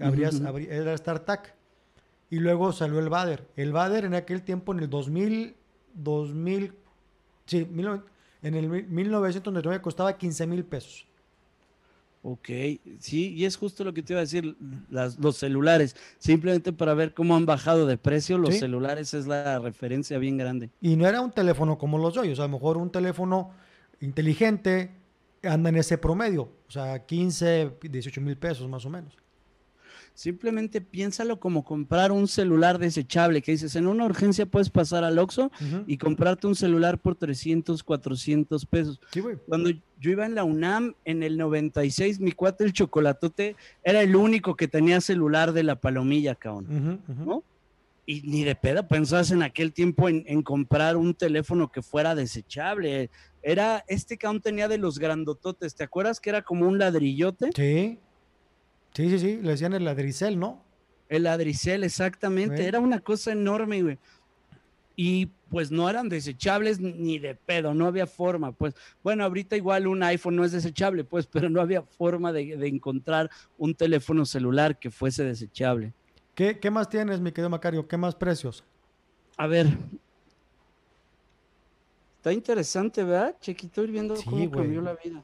[0.00, 1.55] abrías, era StarTAC.
[2.30, 3.46] Y luego salió el Bader.
[3.56, 5.54] El Bader en aquel tiempo, en el 2000,
[5.94, 6.72] 2000,
[7.46, 7.68] sí,
[8.42, 11.06] en el 1999 costaba 15 mil pesos.
[12.28, 12.48] Ok,
[12.98, 14.56] sí, y es justo lo que te iba a decir,
[14.90, 20.18] los celulares, simplemente para ver cómo han bajado de precio, los celulares es la referencia
[20.18, 20.70] bien grande.
[20.80, 23.52] Y no era un teléfono como los hoy, o sea, a lo mejor un teléfono
[24.00, 24.90] inteligente,
[25.44, 29.16] anda en ese promedio, o sea, 15, 18 mil pesos más o menos.
[30.16, 35.18] Simplemente piénsalo como comprar un celular desechable, que dices, en una urgencia puedes pasar al
[35.18, 35.52] Oxxo
[35.86, 38.98] y comprarte un celular por 300, 400 pesos.
[39.46, 39.68] Cuando
[40.00, 44.56] yo iba en la UNAM, en el 96, mi cuate el chocolatote era el único
[44.56, 47.02] que tenía celular de la palomilla, cabrón.
[47.06, 47.44] ¿no?
[48.06, 52.14] Y ni de pedo pensabas en aquel tiempo en, en, comprar un teléfono que fuera
[52.14, 53.10] desechable.
[53.42, 57.50] Era, este cabrón tenía de los grandototes, ¿te acuerdas que era como un ladrillote?
[57.54, 57.98] Sí.
[58.96, 60.64] Sí, sí, sí, le decían el ladricel, ¿no?
[61.10, 62.66] El ladricel, exactamente.
[62.66, 63.98] Era una cosa enorme, güey.
[64.96, 68.74] Y pues no eran desechables ni de pedo, no había forma, pues.
[69.02, 73.30] Bueno, ahorita igual un iPhone no es desechable, pues, pero no había forma de, encontrar
[73.58, 75.92] un teléfono celular que fuese desechable.
[76.34, 77.86] ¿Qué, ¿Qué, más tienes, mi querido Macario?
[77.86, 78.64] ¿Qué más precios?
[79.36, 79.66] A ver.
[82.16, 83.36] Está interesante, ¿verdad?
[83.42, 85.22] Chequito ir viendo cómo cambió la vida.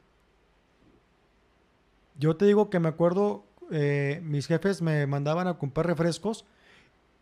[2.19, 6.45] Yo te digo que me acuerdo eh, mis jefes me mandaban a comprar refrescos.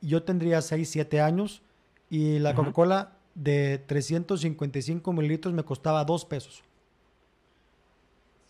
[0.01, 1.62] Yo tendría 6, 7 años
[2.10, 6.63] y la Coca-Cola de 355 mililitros me costaba 2 pesos.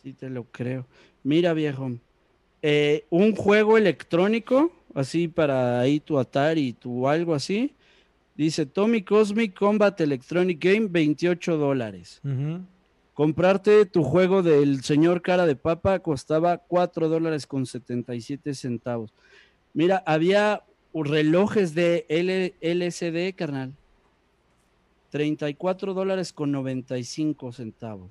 [0.02, 0.88] Sí, te lo creo.
[1.24, 1.92] Mira, viejo,
[2.62, 7.76] eh, un juego electrónico, así para ahí tu Atari, tu algo así,
[8.36, 12.22] dice Tommy Cosmic Combat Electronic Game, 28 dólares.
[13.22, 19.14] Comprarte tu juego del señor cara de papa costaba 4 dólares con 77 centavos.
[19.76, 23.76] Mira, había relojes de LCD, carnal.
[25.12, 28.10] 34 dólares con 95 centavos.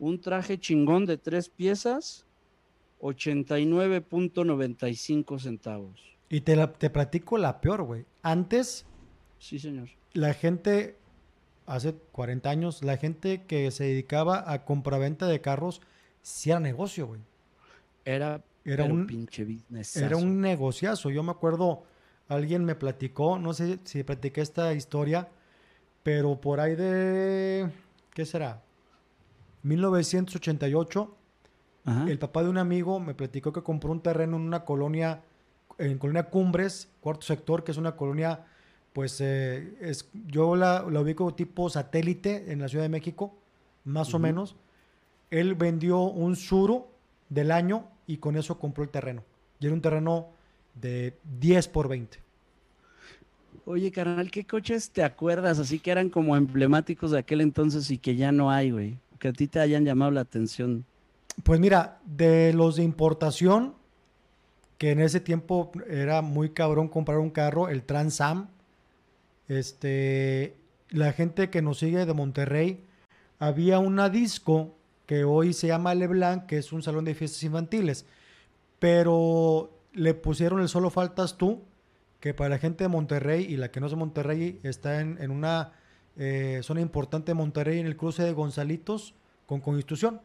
[0.00, 2.26] Un traje chingón de tres piezas,
[3.00, 6.02] 89.95 centavos.
[6.28, 8.06] Y te, te platico la peor, güey.
[8.22, 8.86] Antes.
[9.38, 9.88] Sí, señor.
[10.14, 10.96] La gente
[11.68, 15.80] hace 40 años, la gente que se dedicaba a compraventa de carros,
[16.22, 17.20] sí era negocio, güey.
[18.04, 19.96] Era, era un pinche business.
[19.96, 21.10] Era un negociazo.
[21.10, 21.84] Yo me acuerdo,
[22.28, 25.28] alguien me platicó, no sé si platiqué esta historia,
[26.02, 27.70] pero por ahí de,
[28.14, 28.62] ¿qué será?
[29.62, 31.14] 1988,
[32.06, 35.22] el papá de un amigo me platicó que compró un terreno en una colonia,
[35.78, 38.44] en Colonia Cumbres, cuarto sector, que es una colonia
[38.98, 43.32] pues eh, es, yo la, ubico tipo satélite en la Ciudad de México,
[43.84, 44.56] más o menos.
[45.30, 46.88] Él vendió un suro
[47.28, 49.22] del año y con eso compró el terreno.
[49.60, 50.30] Y era un terreno
[50.74, 52.18] de 10 por 20.
[53.66, 57.98] Oye, carnal, ¿qué coches te acuerdas así que eran como emblemáticos de aquel entonces y
[57.98, 58.98] que ya no hay, güey?
[59.20, 60.84] Que a ti te hayan llamado la atención.
[61.44, 63.74] Pues mira, de los de importación,
[64.76, 68.48] que en ese tiempo era muy cabrón comprar un carro, el Trans Am,
[69.48, 70.56] este,
[70.90, 72.84] la gente que nos sigue de Monterrey,
[73.38, 74.74] había una disco
[75.06, 78.04] que hoy se llama Leblanc, que es un salón de fiestas infantiles,
[78.78, 81.62] pero le pusieron el Solo Faltas Tú,
[82.20, 85.30] que para la gente de Monterrey y la que no es de Monterrey está en,
[85.30, 85.72] una
[86.16, 89.14] eh, zona importante de Monterrey, en el cruce de Gonzalitos
[89.46, 90.20] con Constitución.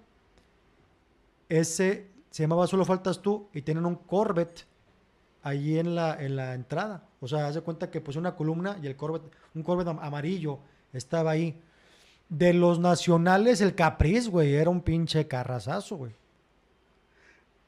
[1.49, 4.65] Ese se llamaba Solo Faltas Tú y tienen un Corvette
[5.43, 7.03] allí en la, en la entrada.
[7.19, 10.59] O sea, hace cuenta que pues una columna y el Corvette, un Corvette amarillo
[10.91, 11.61] estaba ahí.
[12.29, 16.13] De los nacionales, el Capriz, güey, era un pinche carrazazo, güey.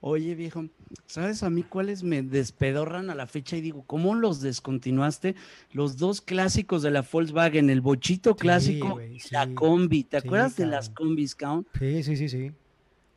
[0.07, 0.65] Oye, viejo,
[1.07, 3.57] ¿sabes a mí cuáles me despedorran a la fecha?
[3.57, 5.35] Y digo, ¿cómo los descontinuaste?
[5.71, 10.03] Los dos clásicos de la Volkswagen, el bochito clásico y la combi.
[10.03, 11.67] ¿Te acuerdas de las combis, Count?
[11.79, 12.51] Sí, sí, sí, sí.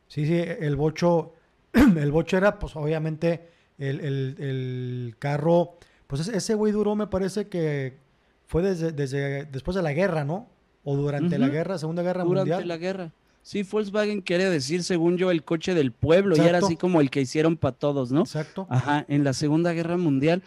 [0.08, 1.34] Sí, sí, el bocho,
[1.72, 4.00] el bocho era, pues, obviamente, el,
[4.38, 7.98] el carro pues ese güey duró, me parece que
[8.46, 10.48] fue desde, desde después de la guerra, ¿no?
[10.82, 12.46] O durante la guerra, Segunda Guerra Mundial.
[12.46, 13.12] Durante la guerra.
[13.42, 17.10] Sí, Volkswagen quiere decir, según yo, el coche del pueblo, y era así como el
[17.10, 18.20] que hicieron para todos, ¿no?
[18.20, 18.66] Exacto.
[18.70, 20.42] Ajá, en la Segunda Guerra Mundial.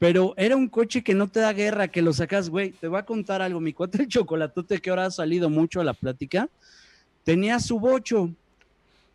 [0.00, 2.72] Pero era un coche que no te da guerra, que lo sacas, güey.
[2.72, 3.60] Te voy a contar algo.
[3.60, 6.48] Mi cuate el chocolatote, que ahora ha salido mucho a la plática,
[7.22, 8.30] tenía su bocho.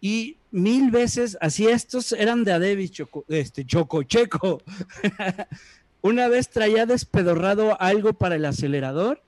[0.02, 4.62] Y mil veces, así estos eran de Adevis, choco, este, chococheco.
[6.02, 9.22] Una vez traía despedorrado algo para el acelerador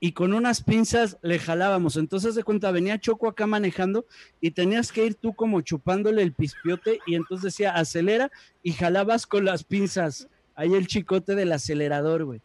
[0.00, 1.96] y con unas pinzas le jalábamos.
[1.96, 4.06] Entonces de cuenta, venía Choco acá manejando
[4.40, 8.30] y tenías que ir tú como chupándole el pispiote y entonces decía acelera
[8.62, 10.28] y jalabas con las pinzas.
[10.54, 12.42] Ahí el chicote del acelerador, güey.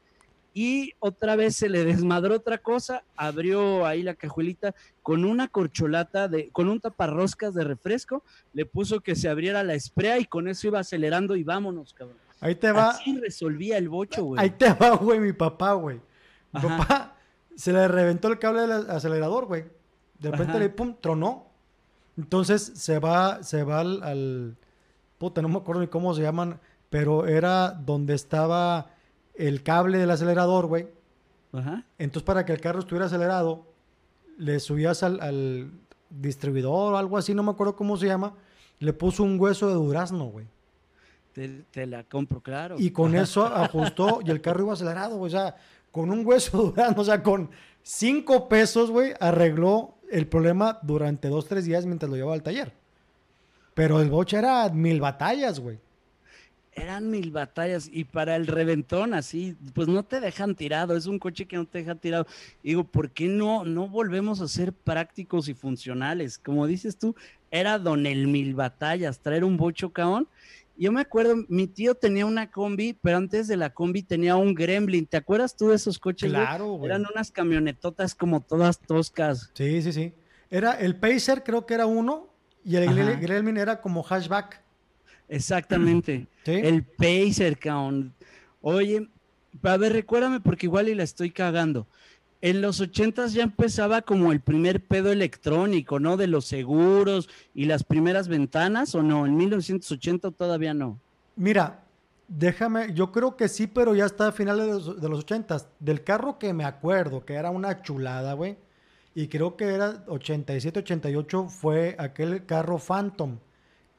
[0.57, 6.29] Y otra vez se le desmadró otra cosa, abrió ahí la cajuelita con una corcholata
[6.29, 10.47] de, con un taparroscas de refresco, le puso que se abriera la esprea y con
[10.47, 12.15] eso iba acelerando y vámonos, cabrón.
[12.39, 12.91] Ahí te va.
[12.91, 14.41] Así resolvía el bocho, güey.
[14.41, 15.99] Ahí te va, güey, mi papá, güey.
[16.53, 17.17] Mi papá
[17.57, 19.65] se le reventó el cable del acelerador, güey.
[20.19, 20.59] De repente Ajá.
[20.59, 21.47] le pum, tronó.
[22.17, 24.55] Entonces se va, se va al, al-
[25.17, 28.91] puta, no me acuerdo ni cómo se llaman, pero era donde estaba
[29.37, 30.87] el cable del acelerador, güey.
[31.53, 31.85] Ajá.
[31.97, 33.65] Entonces, para que el carro estuviera acelerado,
[34.37, 35.71] le subías al, al
[36.09, 38.33] distribuidor o algo así, no me acuerdo cómo se llama,
[38.79, 40.45] le puso un hueso de durazno, güey.
[41.33, 42.75] Te, te la compro, claro.
[42.77, 45.27] Y con eso ajustó y el carro iba acelerado, güey.
[45.27, 45.55] O sea,
[45.91, 47.49] con un hueso de durazno, o sea, con
[47.83, 52.73] cinco pesos, güey, arregló el problema durante dos, tres días mientras lo llevaba al taller.
[53.73, 55.79] Pero el boche era mil batallas, güey.
[56.77, 61.19] Eran mil batallas y para el reventón así, pues no te dejan tirado, es un
[61.19, 62.27] coche que no te deja tirado.
[62.61, 66.37] Y digo, ¿por qué no, no volvemos a ser prácticos y funcionales?
[66.37, 67.15] Como dices tú,
[67.49, 70.27] era don el mil batallas, traer un bocho caón.
[70.77, 74.53] Yo me acuerdo, mi tío tenía una combi, pero antes de la combi tenía un
[74.53, 75.05] gremlin.
[75.05, 76.29] ¿Te acuerdas tú de esos coches?
[76.29, 76.87] Claro, güey.
[76.91, 79.49] Eran unas camionetotas como todas toscas.
[79.53, 80.13] Sí, sí, sí.
[80.49, 82.27] Era el Pacer, creo que era uno,
[82.65, 83.13] y el Ajá.
[83.13, 84.64] Gremlin era como hatchback.
[85.29, 86.27] Exactamente.
[86.45, 86.51] ¿Sí?
[86.51, 88.13] El Pacer, cabrón.
[88.61, 89.07] Oye,
[89.63, 91.87] a ver, recuérdame porque igual y la estoy cagando.
[92.41, 96.17] En los ochentas ya empezaba como el primer pedo electrónico, ¿no?
[96.17, 99.25] De los seguros y las primeras ventanas, ¿o no?
[99.25, 100.99] En 1980 todavía no.
[101.35, 101.83] Mira,
[102.27, 105.57] déjame, yo creo que sí, pero ya está a finales de los, de los 80.
[105.79, 108.57] Del carro que me acuerdo, que era una chulada, güey.
[109.15, 113.37] Y creo que era 87, 88, fue aquel carro Phantom,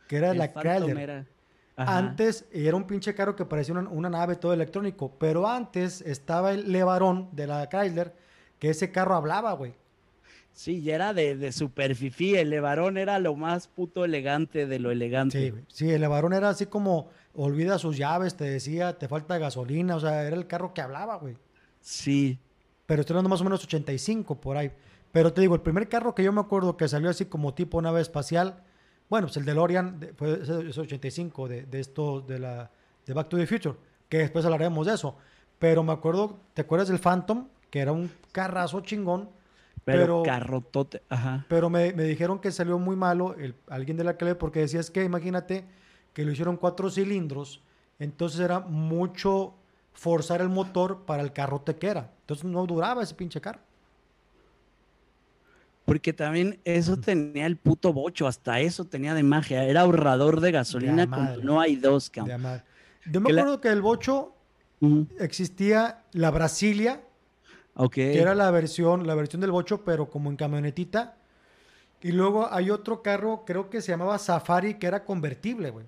[0.07, 1.27] que era El la Chrysler.
[1.77, 6.53] Antes era un pinche carro que parecía una, una nave todo electrónico, pero antes estaba
[6.53, 8.15] el Levarón de la Chrysler,
[8.59, 9.75] que ese carro hablaba, güey.
[10.57, 12.35] Sí, ya era de, de super fifí.
[12.35, 15.39] El Levarón era lo más puto elegante de lo elegante.
[15.39, 15.65] Sí, güey.
[15.69, 20.01] Sí, el Levarón era así como, olvida sus llaves, te decía, te falta gasolina, o
[20.01, 21.37] sea, era el carro que hablaba, güey.
[21.83, 22.39] Sí.
[22.87, 24.73] Pero estoy hablando más o menos 85 por ahí.
[25.13, 27.83] Pero te digo, el primer carro que yo me acuerdo que salió así como tipo
[27.83, 28.63] nave espacial,
[29.09, 32.71] bueno, pues el DeLorean de- fue ese, ese 85 de, de esto, de la
[33.07, 33.77] de Back to the Future,
[34.09, 35.17] que después hablaremos de eso.
[35.59, 37.47] Pero me acuerdo, ¿te acuerdas del Phantom?
[37.71, 39.29] Que era un carrazo chingón,
[39.85, 41.03] Pero, Pero- carrotote.
[41.09, 41.45] Ajá.
[41.49, 44.81] pero me, me dijeron que salió muy malo el, alguien de la calle porque decía
[44.81, 45.65] es que imagínate
[46.13, 47.63] que lo hicieron cuatro cilindros,
[47.99, 49.55] entonces era mucho
[49.93, 52.11] forzar el motor para el carrote que era.
[52.23, 53.61] Entonces no duraba ese pinche carro.
[55.87, 59.63] Porque también eso tenía el puto bocho, hasta eso tenía de magia.
[59.65, 61.07] Era ahorrador de gasolina
[61.43, 62.43] no hay dos, cabrón.
[63.11, 64.35] Yo me Que la- acuerdo que el Bocho
[65.19, 67.03] existía la Brasilia,
[67.93, 71.17] que era la versión, la versión del Bocho, pero como en camionetita.
[72.03, 75.87] Y luego hay otro carro, creo que se llamaba Safari, que era convertible, güey.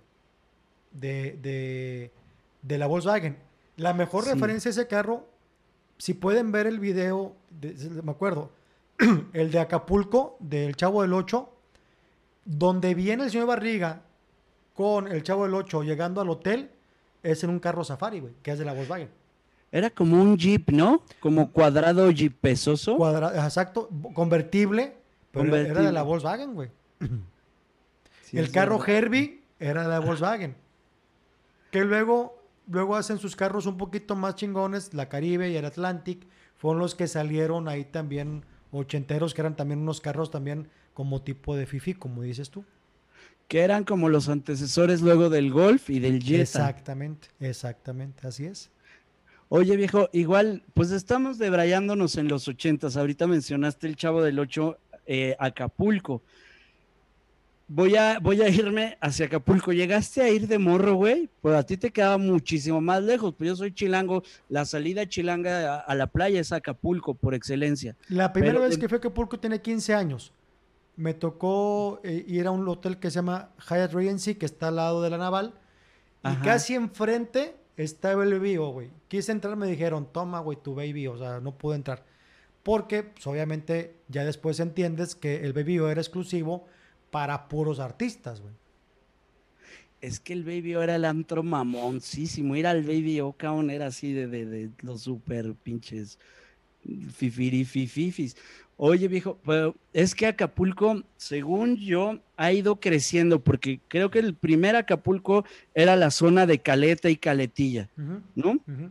[0.93, 2.13] De, de,
[2.63, 3.37] de la Volkswagen.
[3.77, 4.31] La mejor Sí.
[4.33, 5.29] referencia a ese carro,
[5.99, 8.51] si pueden ver el video, de- me acuerdo,
[9.33, 11.49] el de Acapulco, del Chavo del 8,
[12.45, 14.03] donde viene el señor Barriga
[14.75, 16.71] con el Chavo del 8 llegando al hotel,
[17.23, 19.09] es en un carro Safari, güey, que es de la Volkswagen.
[19.71, 21.03] Era como un jeep, ¿no?
[21.21, 22.97] Como cuadrado jeep pesoso.
[22.97, 24.97] Cuadra- exacto, convertible,
[25.31, 26.71] pero era- era de la Volkswagen, güey.
[28.23, 28.95] Sí, el carro verdad.
[28.95, 30.55] Herbie era de la Volkswagen.
[31.71, 36.27] Que luego, luego hacen sus carros un poquito más chingones, la Caribe y el Atlantic,
[36.57, 41.57] fueron los que salieron ahí también ochenteros, que eran también unos carros también como tipo
[41.57, 42.65] de Fifi, como dices tú.
[43.47, 46.43] Que eran como los antecesores luego del Golf y del Jetta.
[46.43, 48.71] Exactamente, exactamente, así es.
[49.49, 52.99] Oye, viejo, igual, pues estamos debrayándonos en los ochentas.
[52.99, 56.23] Ahorita mencionaste el Chavo del Ocho, eh, Acapulco.
[57.71, 59.73] Voy a, voy a irme hacia Acapulco.
[59.73, 61.29] ¿Llegaste a ir de morro, güey?
[61.43, 63.35] Pues a ti te quedaba muchísimo más lejos.
[63.37, 64.23] Pues yo soy chilango.
[64.49, 67.95] La salida chilanga a, a la playa es Acapulco, por excelencia.
[68.09, 70.33] La primera Pero vez que fui a Acapulco tenía 15 años.
[70.97, 74.77] Me tocó eh, ir a un hotel que se llama Hyatt Regency, que está al
[74.77, 75.53] lado de la Naval.
[76.25, 78.91] Y casi enfrente estaba el Baby güey.
[79.09, 81.19] Quise entrar, me dijeron, toma, güey, tu Baby O.
[81.19, 82.03] Sea, no pude entrar.
[82.63, 86.67] Porque, pues, obviamente, ya después entiendes que el Baby era exclusivo
[87.11, 88.55] para puros artistas, güey.
[90.01, 92.55] Es que el Baby O era el antro mamoncísimo.
[92.55, 96.19] Ir al Baby O, cabrón, era así de, de, de los super pinches
[97.13, 98.37] fifiri fififis.
[98.77, 104.35] Oye, viejo, pero es que Acapulco, según yo, ha ido creciendo, porque creo que el
[104.35, 105.45] primer Acapulco
[105.75, 107.89] era la zona de Caleta y Caletilla,
[108.37, 108.53] ¿no?
[108.53, 108.91] ujú.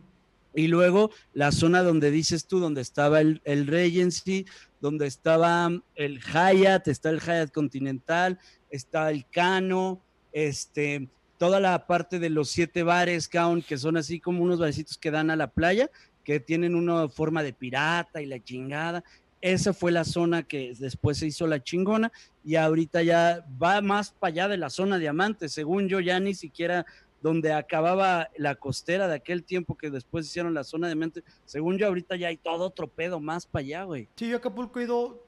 [0.54, 4.46] Y luego la zona donde dices tú, donde estaba el, Regency,
[4.80, 8.38] donde estaba el Hyatt, está el Hyatt Continental,
[8.70, 14.42] está el Cano, este, toda la parte de los siete bares, que son así como
[14.42, 15.90] unos barecitos que dan a la playa,
[16.24, 19.02] que tienen una forma de pirata y la chingada.
[19.40, 22.10] esa fue la zona que después se hizo la chingona
[22.44, 25.48] y ahorita ya va más para allá de la zona diamante.
[25.48, 26.84] Según yo, ya ni siquiera
[27.20, 31.22] donde acababa la costera de aquel tiempo que después hicieron la zona diamante.
[31.44, 34.08] Según yo, ahorita ya hay todo otro pedo más para allá, güey.
[34.16, 35.24] Sí, yo a Acapulco he ido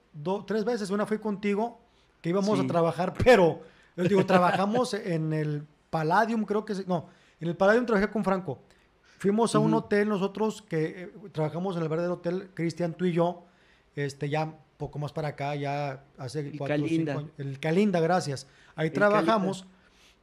[0.46, 0.90] tres veces.
[0.90, 1.80] Una fui contigo,
[2.20, 3.60] que íbamos a trabajar, pero,
[3.96, 7.08] yo digo, trabajamos en el Palladium, creo que no,
[7.40, 8.58] en el Palladium trabajé con Franco.
[9.18, 13.12] Fuimos a un hotel nosotros que eh, trabajamos en el verdadero hotel, Cristian, tú y
[13.12, 13.44] yo,
[13.94, 17.18] este, ya poco más para acá, ya hace el cuatro Calinda.
[17.18, 18.46] Cinco El Calinda, gracias.
[18.74, 19.66] Ahí trabajamos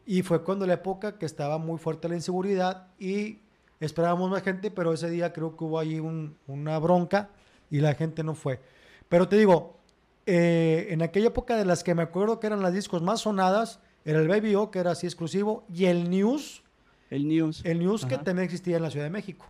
[0.08, 3.40] y fue cuando la época que estaba muy fuerte la inseguridad y
[3.82, 7.30] esperábamos más gente, pero ese día creo que hubo ahí una bronca
[7.70, 8.62] y la gente no fue.
[9.10, 9.78] Pero te digo,
[10.26, 13.82] eh, en aquella época de las que me acuerdo que eran las discos más sonadas,
[14.06, 16.64] era el Baby O, que era así exclusivo, y el News,
[17.10, 17.62] el News.
[17.66, 19.46] El News que también existía en la Ciudad de México.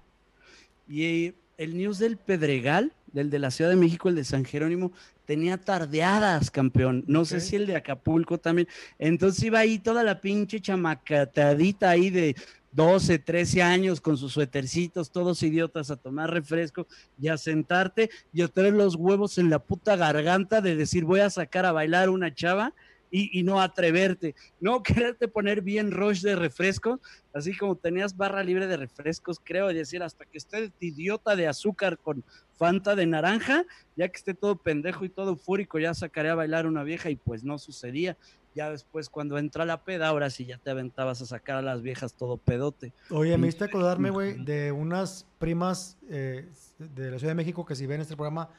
[0.87, 4.91] Y el News del Pedregal, del de la Ciudad de México, el de San Jerónimo,
[5.27, 7.03] tenía tardeadas, campeón.
[7.05, 8.67] No sé si el de Acapulco también.
[8.97, 12.35] Entonces iba ahí toda la pinche chamacatadita ahí de
[12.71, 16.87] 12, 13 años con sus suetercitos, todos idiotas, a tomar refresco
[17.19, 21.19] y a sentarte y a tener los huevos en la puta garganta de decir voy
[21.19, 22.73] a sacar a bailar una chava
[23.09, 26.99] y, no atreverte, no quererte poner bien rush de refrescos,
[27.33, 31.47] así como tenías barra libre de refrescos, creo, y decir hasta que esté idiota de
[31.47, 32.23] azúcar con
[32.57, 36.65] Fanta de naranja, ya que esté todo pendejo y todo fúrico, ya sacaré a bailar
[36.65, 38.17] una vieja y pues no sucedía.
[38.55, 41.83] Ya después cuando entra la peda, ahora sí ya te aventabas a sacar a las
[41.83, 42.93] viejas todo pedote.
[43.11, 46.49] Oye, me diste acordarme, güey, de unas primas eh,
[46.79, 48.49] de la Ciudad de México que si ven este programa,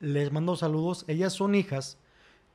[0.00, 1.04] les mando saludos.
[1.06, 1.98] Ellas son hijas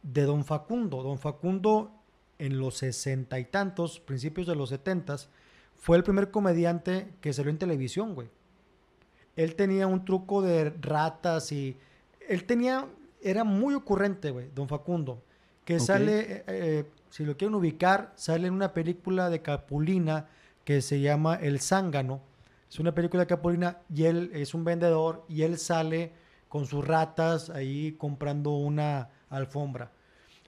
[0.04, 1.04] de don Facundo.
[1.04, 1.91] Don Facundo
[2.38, 5.30] en los sesenta y tantos, principios de los setentas,
[5.76, 8.30] fue el primer comediante que salió en televisión, güey.
[9.36, 11.78] Él tenía un truco de ratas y
[12.28, 12.88] él tenía,
[13.22, 15.24] era muy ocurrente, güey, don Facundo,
[15.64, 20.28] que sale, eh, eh, si lo quieren ubicar, sale en una película de Capulina
[20.64, 22.22] que se llama El Zángano.
[22.70, 26.12] Es una película de Capulina y él es un vendedor y él sale
[26.47, 29.91] con sus ratas ahí comprando una alfombra.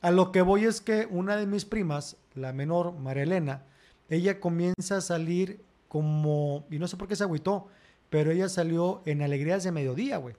[0.01, 3.63] A lo que voy es que una de mis primas, la menor, María Elena,
[4.09, 7.67] ella comienza a salir como, y no sé por qué se agüitó,
[8.09, 10.36] pero ella salió en Alegrías de Mediodía, güey.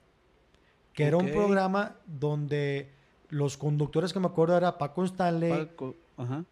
[0.93, 2.91] Que era un programa donde
[3.29, 5.71] los conductores que me acuerdo era Paco Stanley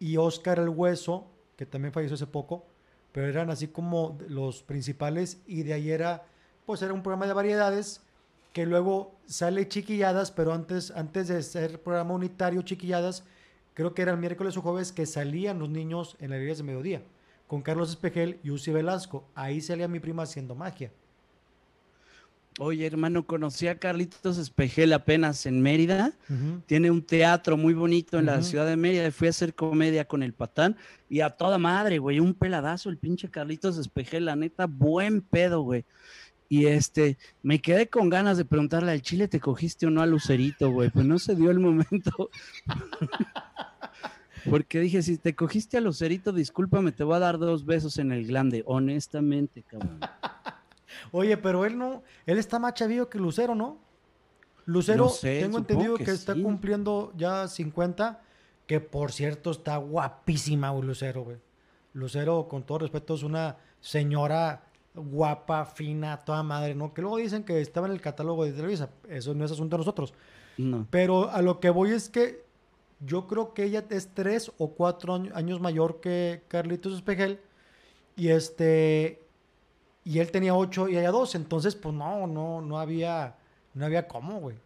[0.00, 2.66] y Oscar el Hueso, que también falleció hace poco,
[3.12, 6.24] pero eran así como los principales y de ahí era,
[6.66, 8.00] pues era un programa de variedades
[8.52, 13.24] que luego sale Chiquilladas, pero antes, antes de ser programa unitario Chiquilladas,
[13.74, 16.70] creo que era el miércoles o jueves que salían los niños en la iglesia de
[16.70, 17.02] mediodía,
[17.46, 19.28] con Carlos Espejel y Uzi Velasco.
[19.34, 20.92] Ahí salía mi prima haciendo magia.
[22.58, 26.12] Oye, hermano, conocí a Carlitos Espejel apenas en Mérida.
[26.66, 29.10] Tiene un teatro muy bonito en la ciudad de Mérida.
[29.10, 30.76] Fui a hacer comedia con el patán
[31.08, 32.20] y a toda madre, güey.
[32.20, 35.86] Un peladazo, el pinche Carlitos Espejel, la neta, buen pedo, güey.
[36.52, 40.06] Y este, me quedé con ganas de preguntarle al Chile, ¿te cogiste o no a
[40.06, 40.90] Lucerito, güey?
[40.90, 42.28] Pues no se dio el momento.
[44.50, 48.12] Porque dije, si te cogiste a Lucerito, discúlpame, te voy a dar dos besos en
[48.12, 50.00] el glande, honestamente, cabrón.
[51.10, 53.78] Oye, pero él no, él está más chavío que Lucero, ¿no?
[54.66, 58.20] Lucero, tengo entendido que, está cumpliendo ya 50,
[58.66, 61.38] que por cierto está guapísima, Lucero, güey.
[61.94, 66.92] Lucero, con todo respeto, es una señora guapa, fina, toda madre, ¿no?
[66.92, 68.90] Que luego dicen que estaba en el catálogo de Televisa.
[69.08, 70.14] Eso no es asunto de nosotros.
[70.58, 70.86] No.
[70.90, 72.44] Pero a lo que voy es que
[73.00, 77.40] yo creo que ella es tres o cuatro años mayor que Carlitos Espejel.
[78.16, 79.22] Y este.
[80.04, 81.34] Y él tenía ocho y ella dos.
[81.34, 83.36] Entonces, pues no, no, no había.
[83.74, 84.56] No había cómo, güey.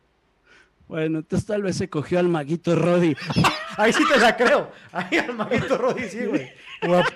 [0.89, 3.17] Bueno, entonces tal vez se cogió al maguito Rodi.
[3.77, 4.71] Ahí sí te la creo.
[4.93, 6.49] Ahí al maguito Rodi, sí, güey.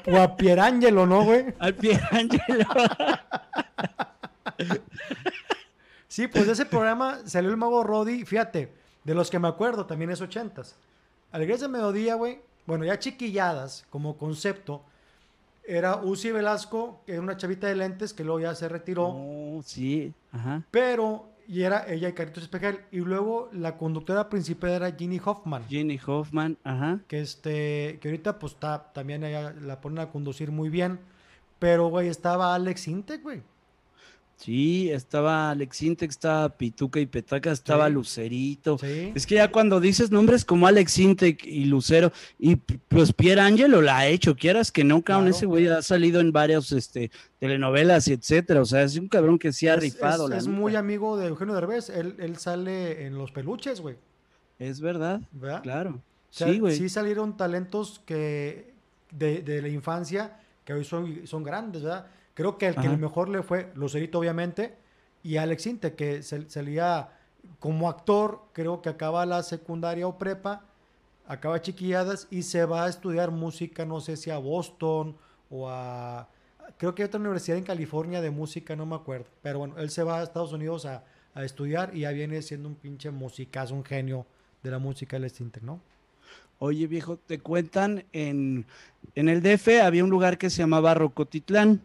[0.07, 1.47] O a, Pierangelo, ¿no, güey?
[1.59, 2.67] Al Pierangelo.
[6.09, 8.25] sí, pues de ese programa salió el mago Rodi.
[8.25, 8.73] Fíjate,
[9.05, 10.77] de los que me acuerdo, también es ochentas.
[11.31, 12.41] Alegrías de Mediodía, güey.
[12.67, 14.85] Bueno, ya chiquilladas como concepto.
[15.65, 19.07] Era Uzi Velasco, que era una chavita de lentes que luego ya se retiró.
[19.09, 20.63] Oh, sí, ajá.
[20.71, 22.79] Pero y era ella y Carlitos Espejel.
[22.93, 25.65] Y luego la conductora principal era Ginny Hoffman.
[25.69, 27.01] Ginny Hoffman, ajá.
[27.09, 31.01] Que este, que ahorita pues está, también ella la ponen a conducir muy bien.
[31.59, 33.43] Pero, güey, estaba Alex Intec, güey.
[34.43, 37.93] Sí, estaba Alex Intec, estaba Pituca y Petaca, estaba Sí.
[37.93, 38.79] Lucerito.
[38.79, 39.13] Sí.
[39.15, 43.83] Es que ya cuando dices nombres como Alex Intec y Lucero, y pues Pierre Angelo
[43.83, 45.37] la ha hecho, quieras que no, cabrón, Claro.
[45.37, 48.63] ese güey ha salido en varias este, telenovelas y etcétera.
[48.63, 50.25] O sea, es un cabrón que sí ha Es- rifado.
[50.25, 51.91] Es, la es muy amigo de Eugenio Derbez.
[51.91, 53.97] Él, él sale en Los Peluches, güey.
[54.59, 55.63] Es verdad, ¿Verdad?
[55.63, 55.91] claro.
[55.91, 56.77] O sea, sí, güey.
[56.77, 58.73] sí salieron talentos que
[59.11, 62.07] de, de la infancia que hoy son, son grandes, ¿verdad?
[62.41, 62.97] Creo que el que Ajá.
[62.97, 64.75] mejor le fue Lucerito, obviamente,
[65.23, 67.11] y Alex Inte, que salía
[67.59, 70.65] como actor, creo que acaba la secundaria o prepa,
[71.27, 75.19] acaba chiquilladas y se va a estudiar música, no sé si a Boston
[75.51, 76.31] o a...
[76.79, 79.27] Creo que hay otra universidad en California de música, no me acuerdo.
[79.43, 82.71] Pero bueno, él se va a Estados Unidos a, a estudiar y ya viene siendo
[82.71, 84.25] un pinche musicazo, un genio
[84.63, 85.83] de la música Alex Inte, ¿no?
[86.63, 88.67] Oye, viejo, te cuentan en,
[89.15, 91.81] en el DF había un lugar que se llamaba Rocotitlán.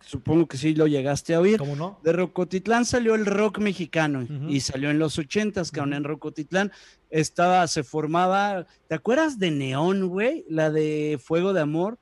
[0.00, 1.58] Supongo que sí lo llegaste a oír.
[1.58, 1.98] ¿Cómo no?
[2.04, 5.90] De Rocotitlán salió el rock mexicano y salió en los ochentas, cabrón.
[5.90, 5.96] Ujú.
[5.96, 6.72] En Rocotitlán
[7.10, 8.64] estaba, se formaba.
[8.86, 10.44] ¿Te acuerdas de Neón, güey?
[10.48, 11.98] La de Fuego de Amor.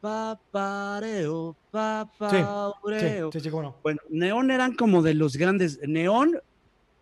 [0.00, 3.32] Papareo, Sí, papareo.
[3.32, 3.76] sí, sí, no.
[3.82, 5.80] Bueno, Neón eran como de los grandes.
[5.88, 6.38] Neón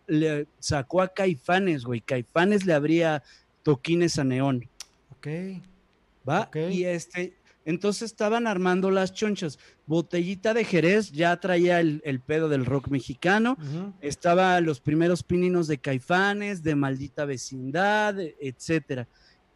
[0.07, 2.01] le sacó a Caifanes, güey.
[2.01, 3.21] Caifanes le abría
[3.63, 4.69] toquines a Neón.
[5.11, 5.27] Ok.
[6.27, 6.49] ¿va?
[6.71, 7.33] Y este,
[7.65, 9.59] entonces estaban armando las chonchas.
[9.85, 13.57] Botellita de Jerez ya traía el, el pedo del rock mexicano.
[13.59, 13.93] Ujú.
[14.01, 19.07] Estaba los primeros pininos de Caifanes, de Maldita Vecindad, etcétera.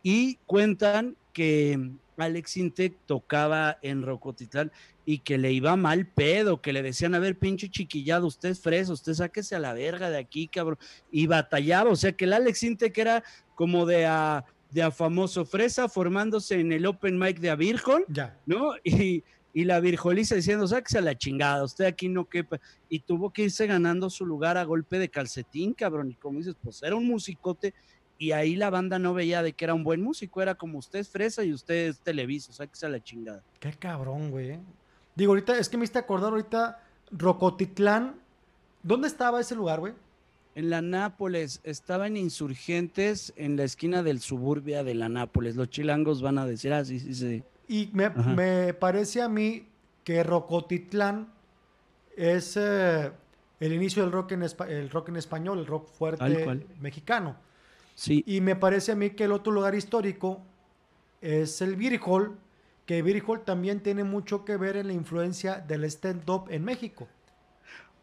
[0.04, 4.72] Y cuentan que Alex Intec tocaba en Rocotitlán
[5.06, 8.60] y que le iba mal pedo, que le decían, a ver, pinche chiquillado, usted es
[8.60, 10.78] freso, usted sáquese a la verga de aquí, cabrón.
[11.12, 13.24] Y batallaba, o sea que el Alex Intec era
[13.56, 18.38] como de a, de a famoso fresa formándose en el open mic de Avirjol, Ya.
[18.46, 18.74] ¿no?
[18.84, 22.60] Y, y la virjoliza diciendo, sáquese a la chingada, usted aquí no quepa.
[22.90, 26.12] Y tuvo que irse ganando su lugar a golpe de calcetín, cabrón.
[26.12, 27.74] Y como dices, pues era un musicote
[28.18, 31.00] y ahí la banda no veía de que era un buen músico, era como usted
[31.00, 33.44] es fresa y usted es televiso, sáquese a la chingada.
[33.60, 34.52] Qué cabrón, güey.
[34.52, 34.60] eh.
[35.16, 36.80] Digo, ahorita, es que me hiciste acordar ahorita,
[37.12, 38.16] Rocotitlán.
[38.84, 39.94] ¿Dónde estaba ese lugar, güey?
[40.56, 45.56] En la Nápoles, estaba en Insurgentes, en la esquina del suburbia de la Nápoles.
[45.56, 47.44] Los chilangos van a decir, ah, sí, sí, sí.
[47.68, 49.68] Y me, parece a mí
[50.04, 51.28] que Rocotitlán
[52.16, 53.12] es eh,
[53.60, 57.36] el inicio del rock en, el rock en español, el rock fuerte mexicano.
[57.98, 60.40] Sí, Y me parece a mí que el otro lugar histórico
[61.20, 62.38] es el Hall,
[62.86, 67.08] que Hall también tiene mucho que ver en la influencia del stand-up en México.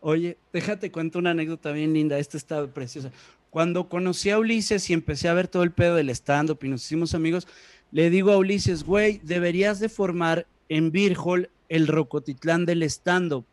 [0.01, 3.13] Oye, déjate cuento una anécdota bien linda, esta está preciosa.
[3.51, 6.85] Cuando conocí a Ulises y empecé a ver todo el pedo del stand-up y nos
[6.85, 7.47] hicimos amigos,
[7.93, 10.91] le digo a Ulises, güey, deberías de formar en
[11.25, 13.45] Hall el Rocotitlán del stand-up.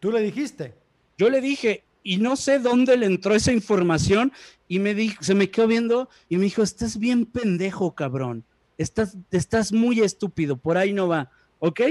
[0.00, 0.72] Tú le dijiste.
[1.18, 4.32] Yo le dije, y no sé dónde le entró esa información,
[4.72, 8.42] y me dijo, se me quedó viendo y me dijo, estás bien pendejo, cabrón.
[8.78, 11.30] Estás, estás muy estúpido, por ahí no va.
[11.58, 11.82] ¿Ok?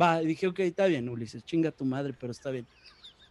[0.00, 2.68] Va, y dije, ok, está bien, Ulises, chinga tu madre, pero está bien.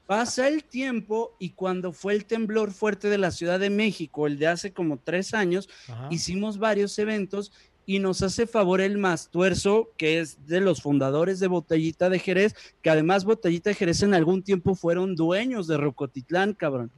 [0.06, 4.38] Pasa el tiempo y cuando fue el temblor fuerte de la Ciudad de México, el
[4.38, 6.10] de hace como tres años, Ajá.
[6.12, 7.54] hicimos varios eventos
[7.86, 12.54] y nos hace favor el Mastuerzo, que es de los fundadores de Botellita de Jerez,
[12.82, 16.92] que además Botellita de Jerez en algún tiempo fueron dueños de Rocotitlán, cabrón.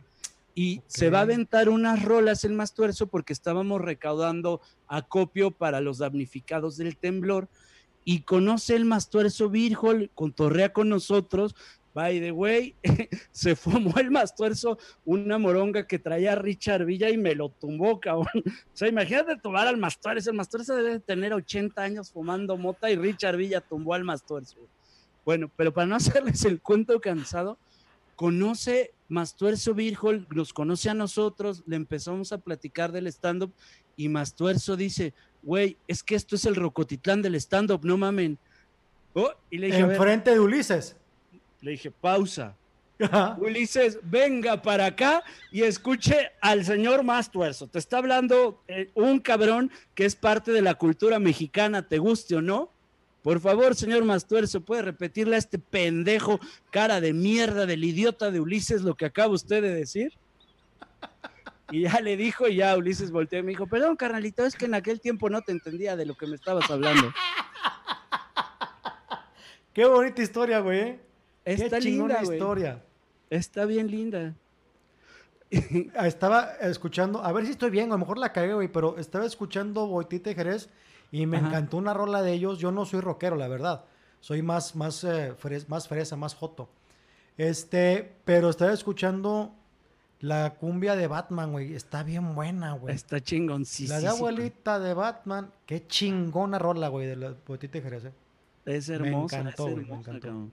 [0.57, 5.97] Y se va a aventar unas rolas el Mastuerzo porque estábamos recaudando acopio para los
[5.97, 7.49] damnificados del temblor.
[8.05, 11.55] Y conoce el Mastuerzo Virgol, contorrea con nosotros.
[11.93, 12.75] By the way,
[13.31, 17.99] se fumó el Mastuerzo una moronga que traía a Richard Villa y me lo tumbó,
[17.99, 18.27] cabrón.
[18.45, 20.29] O sea, imagínate tomar al Mastuerzo.
[20.29, 24.69] El Mastuerzo debe tener 80 años fumando mota y Richard Villa tumbó al Mastuerzo.
[25.25, 27.57] Bueno, pero para no hacerles el cuento cansado,
[28.15, 33.53] conoce Mastuerzo Virgol, nos conoce a nosotros, le empezamos a platicar del stand-up
[33.95, 35.13] y Mastuerzo dice,
[35.43, 38.37] güey, es que esto es el Rocotitlán del stand-up, no mamen.
[39.13, 40.95] Oh, y le dije, Enfrente de Ulises.
[41.61, 42.55] le dije, pausa.
[42.99, 43.37] Ajá.
[43.39, 47.67] Ulises, venga para acá y escuche al señor Mastuerzo.
[47.67, 52.35] Te está hablando eh, un cabrón que es parte de la cultura mexicana, te guste
[52.35, 52.71] o no.
[53.25, 58.39] Por favor, señor Mastuerzo, ¿puede repetirle a este pendejo cara de mierda del idiota de
[58.39, 60.13] Ulises lo que acaba usted de decir?
[61.71, 64.65] Y ya le dijo y ya Ulises volteó y me dijo, perdón, carnalito, es que
[64.65, 67.11] en aquel tiempo no te entendía de lo que me estabas hablando.
[69.73, 70.79] Qué bonita historia, güey.
[70.81, 70.99] ¿eh?
[71.45, 72.37] Está Qué chingona linda, güey.
[72.37, 72.83] historia.
[73.31, 74.35] Está bien linda.
[75.97, 78.99] Ah, Estaba escuchando, a ver si estoy bien, a lo mejor la cagué, güey, pero
[78.99, 80.69] estaba escuchando Boitita Jerez
[81.21, 81.47] y me Ajá.
[81.47, 82.59] encantó una rola de ellos.
[82.59, 83.85] Yo no soy rockero, la verdad.
[84.19, 86.67] Soy más, más, eh, fres- más fresa, más joto.
[87.37, 89.53] Este, pero estaba escuchando
[90.19, 91.73] la cumbia de Batman, güey.
[91.75, 92.95] Está bien buena, güey.
[92.95, 93.95] Está chingoncísima.
[93.95, 95.51] La de abuelita de Batman.
[95.65, 98.05] Qué chingona rola, güey, de la botita Jerez.
[98.05, 98.13] eh.
[98.65, 99.39] Es Me hermosa.
[99.39, 100.49] encantó, es güey, me hermosa, encantó.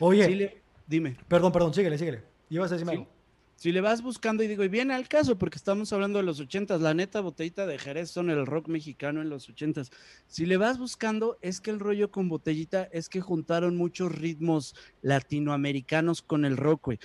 [0.00, 1.16] Oye, dime.
[1.26, 2.22] perdón, perdón, síguele, síguele.
[2.50, 2.98] Ibas a decirme Sí.
[2.98, 3.10] algo.
[3.58, 6.38] Si le vas buscando y digo, y viene al caso, porque estamos hablando de los
[6.38, 9.90] ochentas, la neta botellita de Jerez son el rock mexicano en los ochentas.
[10.28, 14.76] Si le vas buscando, es que el rollo con botellita es que juntaron muchos ritmos
[15.02, 17.00] latinoamericanos con el rock, güey.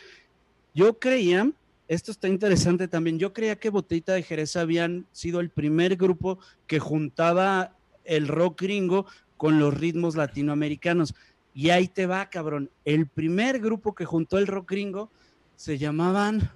[0.75, 1.51] Yo creía,
[1.87, 6.37] esto está interesante también, yo creía que Botellita de Jerez habían sido el primer grupo
[6.67, 11.15] que juntaba el rock gringo con los ritmos latinoamericanos.
[11.55, 12.69] Y ahí te va, cabrón.
[12.85, 15.09] El primer grupo que juntó el rock gringo
[15.55, 16.49] se llamaban,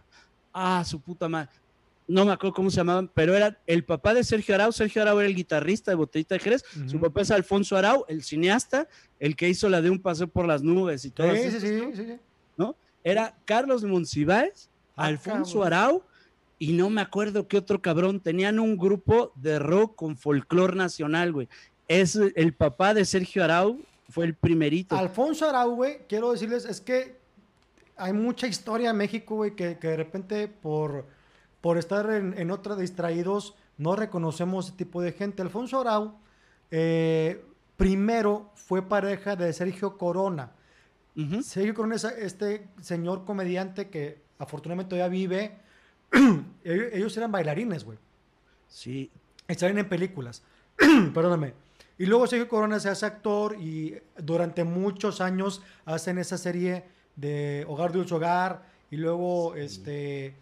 [0.53, 1.49] ah, su puta madre,
[2.07, 5.19] no me acuerdo cómo se llamaban, pero era el papá de Sergio Arau, Sergio Arau
[5.19, 8.87] era el guitarrista de Botellita de Jerez, su papá es Alfonso Arau, el cineasta,
[9.19, 11.59] el que hizo la de un paseo por las nubes y todo Sí, eso.
[11.59, 12.19] sí, sí, sí, sí.
[13.03, 15.67] Era Carlos Monsiváis, Ah, Alfonso cabrón.
[15.73, 16.03] Arau
[16.59, 18.19] y no me acuerdo qué otro cabrón.
[18.19, 21.47] Tenían un grupo de rock con folclor nacional, güey.
[21.87, 23.79] Es el papá de Sergio Arau,
[24.09, 24.97] fue el primerito.
[24.97, 27.15] Alfonso Arau, güey, quiero decirles, es que
[27.97, 31.05] hay mucha historia en México, güey, que, que de repente por,
[31.61, 35.41] por estar en, en otra distraídos no reconocemos ese tipo de gente.
[35.41, 36.15] Alfonso Arau
[36.71, 37.43] eh,
[37.77, 40.51] primero fue pareja de Sergio Corona.
[41.41, 45.57] Sergio Corona es este señor comediante que afortunadamente todavía vive.
[46.63, 47.97] ellos, eran bailarines, güey.
[48.67, 49.09] Sí,
[49.55, 50.43] Salen en películas.
[51.13, 51.53] Perdóname.
[51.97, 56.83] Y luego Sergio Corona se hace actor y durante muchos años hacen esa serie
[57.17, 60.35] de Hogar de Hogar y luego este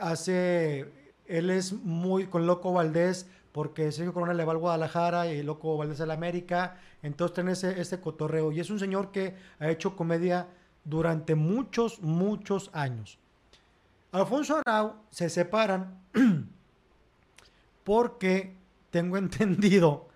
[0.00, 0.92] hace
[1.26, 5.76] él es muy con Loco Valdés porque Sergio Corona le va al Guadalajara y Loco
[5.76, 9.96] Valdés al América, entonces tiene ese, ese cotorreo y es un señor que ha hecho
[9.96, 10.48] comedia
[10.84, 13.18] durante muchos muchos años.
[14.12, 16.00] Alfonso Arau se separan
[17.84, 18.56] porque
[18.90, 20.08] tengo entendido,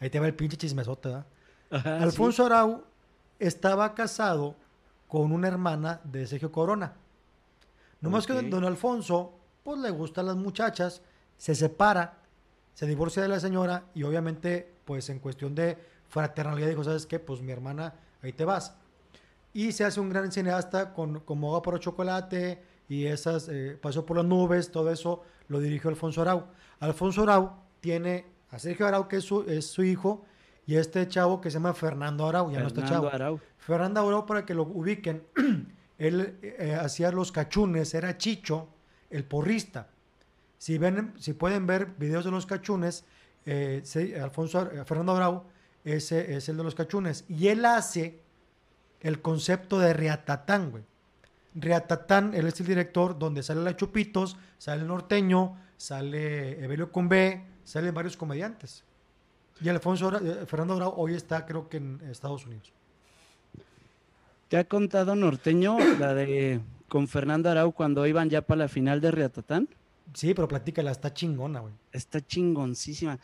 [0.00, 1.26] ahí te va el pinche chismesote, ¿verdad?
[1.70, 2.84] Ajá, Alfonso Arau
[3.38, 4.56] estaba casado
[5.08, 6.94] con una hermana de Sergio Corona.
[8.00, 8.40] Nomás que Ok.
[8.40, 9.32] don, don Alfonso,
[9.62, 11.02] pues le gustan las muchachas,
[11.36, 12.18] se separa,
[12.74, 15.78] se divorcia de la señora y obviamente, pues en cuestión de
[16.08, 17.18] fraternalidad dijo, ¿sabes qué?
[17.18, 18.74] Pues mi hermana, ahí te vas.
[19.52, 24.04] Y se hace un gran cineasta con como Agua por chocolate y esas, eh, pasó
[24.04, 26.44] por las nubes, todo eso lo dirigió Alfonso Arau.
[26.80, 30.24] Alfonso Arau tiene a Sergio Arau, que es su, es su hijo,
[30.66, 33.08] y este chavo que se llama Fernando Arau, ya no está chavo.
[33.08, 33.40] Arau.
[33.58, 35.22] Fernando Arau, para que lo ubiquen,
[35.98, 38.68] él eh, hacía los cachunes, era Chicho,
[39.10, 39.88] el porrista.
[40.58, 43.04] Si, ven, si pueden ver videos de los cachunes,
[43.44, 45.44] eh, se- Alfonso, eh, Fernando Arau
[45.84, 47.24] ese es el de los cachunes.
[47.28, 48.20] Y él hace
[49.00, 50.82] el concepto de Riatatán, güey.
[51.54, 57.44] Riatatán, él es el director donde sale la Chupitos, sale el norteño, sale Evelio Cumbé,
[57.64, 58.82] salen varios comediantes.
[59.60, 62.72] Y Alfonso, eh, Fernando Arau hoy está creo que en Estados Unidos.
[64.48, 69.00] ¿Te ha contado Norteño la de con Fernando Arau cuando iban ya para la final
[69.00, 69.68] de Riatatán?
[70.14, 71.74] Sí, pero platícala, está chingona, güey.
[71.92, 73.18] Está chingoncísima.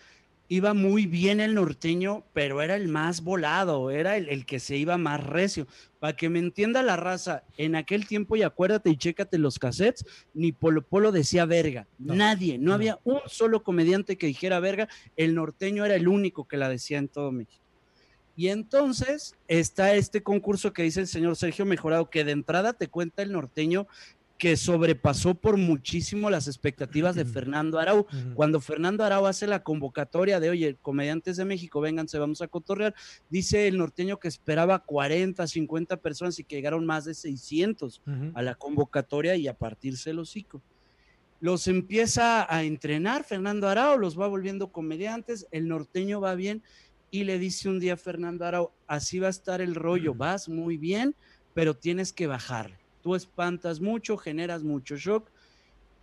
[0.53, 4.77] Iba muy bien el norteño, pero era el más volado, era el, el que se
[4.77, 5.67] iba más recio.
[5.99, 10.05] Para que me entienda la raza, en aquel tiempo, y acuérdate y chécate los cassettes,
[10.35, 11.87] ni Polo Polo decía verga.
[11.99, 12.75] No, Nadie, no, no.
[12.75, 14.89] había un solo comediante que dijera verga.
[15.17, 17.65] El norteño era el único que la decía en todo México.
[18.37, 22.89] Y entonces está este concurso que dice el señor Sergio Mejorado, que de entrada te
[22.89, 23.87] cuenta el norteño
[24.43, 28.09] que sobrepasó por muchísimo las expectativas de Fernando Arau.
[28.35, 32.93] Cuando Fernando Arau hace la convocatoria de, oye, comediantes de México, vénganse, vamos a cotorrear,
[33.31, 38.33] dice el norteño que esperaba 40, 50 personas y que llegaron más de 600 Ujú.
[38.35, 40.61] a la convocatoria y a partirse el hocico.
[41.39, 46.65] Los empieza a entrenar Fernando Arau, los va volviendo comediantes, el norteño va bien
[47.13, 50.49] y le dice un día a Fernando Arau, así va a estar el rollo, vas
[50.49, 51.15] muy bien,
[51.55, 52.82] pero tienes que bajarle.
[53.03, 55.29] Tú espantas mucho, generas mucho shock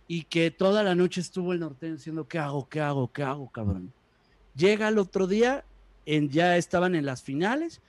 [0.06, 2.68] y que toda la noche estuvo el norteño diciendo, ¿qué hago?
[2.68, 3.12] ¿Qué hago?
[3.12, 3.92] ¿Qué hago, cabrón?
[4.56, 5.64] Llega el otro día,
[6.04, 7.80] en, ya estaban en las finales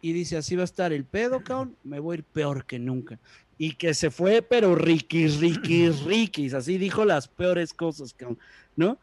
[0.00, 2.78] y dice, así va a estar el pedo, cabrón, me voy a ir peor que
[2.78, 3.18] nunca.
[3.58, 8.38] Y que se fue, pero riquis, riquis, riquis, así dijo las peores cosas, cabrón,
[8.76, 8.98] ¿no?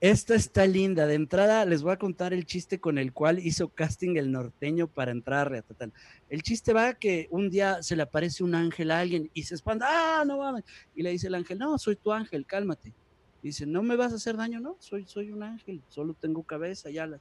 [0.00, 1.06] Esta está linda.
[1.08, 4.86] De entrada les voy a contar el chiste con el cual hizo casting el norteño
[4.86, 5.92] para entrar a Reatatán.
[6.28, 9.56] El chiste va que un día se le aparece un ángel a alguien y se
[9.56, 10.62] espanta, ¡ah, no mames!
[10.94, 12.94] Y le dice el ángel, no, soy tu ángel, cálmate.
[13.42, 16.90] Dice, no me vas a hacer daño, no, soy, soy un ángel, solo tengo cabeza
[16.90, 17.20] y alas.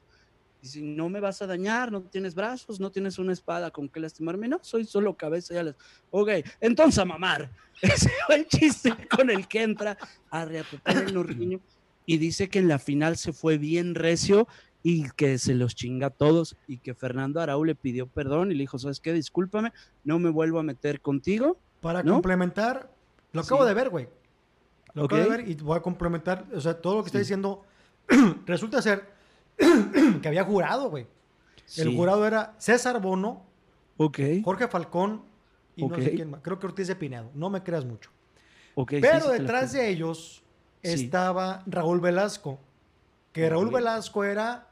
[0.62, 4.00] Dice, no me vas a dañar, no tienes brazos, no tienes una espada con que
[4.00, 5.76] lastimarme, no, soy solo cabeza y alas.
[6.12, 7.50] Ok, entonces a mamar.
[7.82, 9.98] Ese fue el chiste con el que entra
[10.30, 11.60] a reatocar el norteño
[12.08, 14.48] y dice que en la final se fue bien recio
[14.82, 18.56] y que se los chinga a todos y que Fernando Arau le pidió perdón y
[18.56, 19.12] le dijo, ¿sabes qué?
[19.14, 21.58] Discúlpame, no me vuelvo a meter contigo.
[21.82, 22.14] Para ¿no?
[22.14, 22.90] complementar,
[23.34, 23.68] lo acabo Sí.
[23.68, 24.08] de ver, güey.
[24.94, 27.64] Lo acabo de ver y voy a complementar, o sea, todo lo que está diciendo
[28.46, 29.04] resulta ser
[30.22, 31.06] que había jurado, güey.
[31.76, 33.44] El jurado era César Bono,
[33.98, 35.24] Ok, Jorge Falcón
[35.76, 36.42] y no sé quién más.
[36.42, 37.30] Creo que Ortiz de Pinedo.
[37.34, 38.10] No me creas mucho.
[39.02, 40.44] Pero detrás de ellos
[40.96, 41.06] Sí.
[41.06, 42.60] estaba Raúl Velasco.
[43.34, 43.70] Que Raúl.
[43.72, 44.68] Velasco era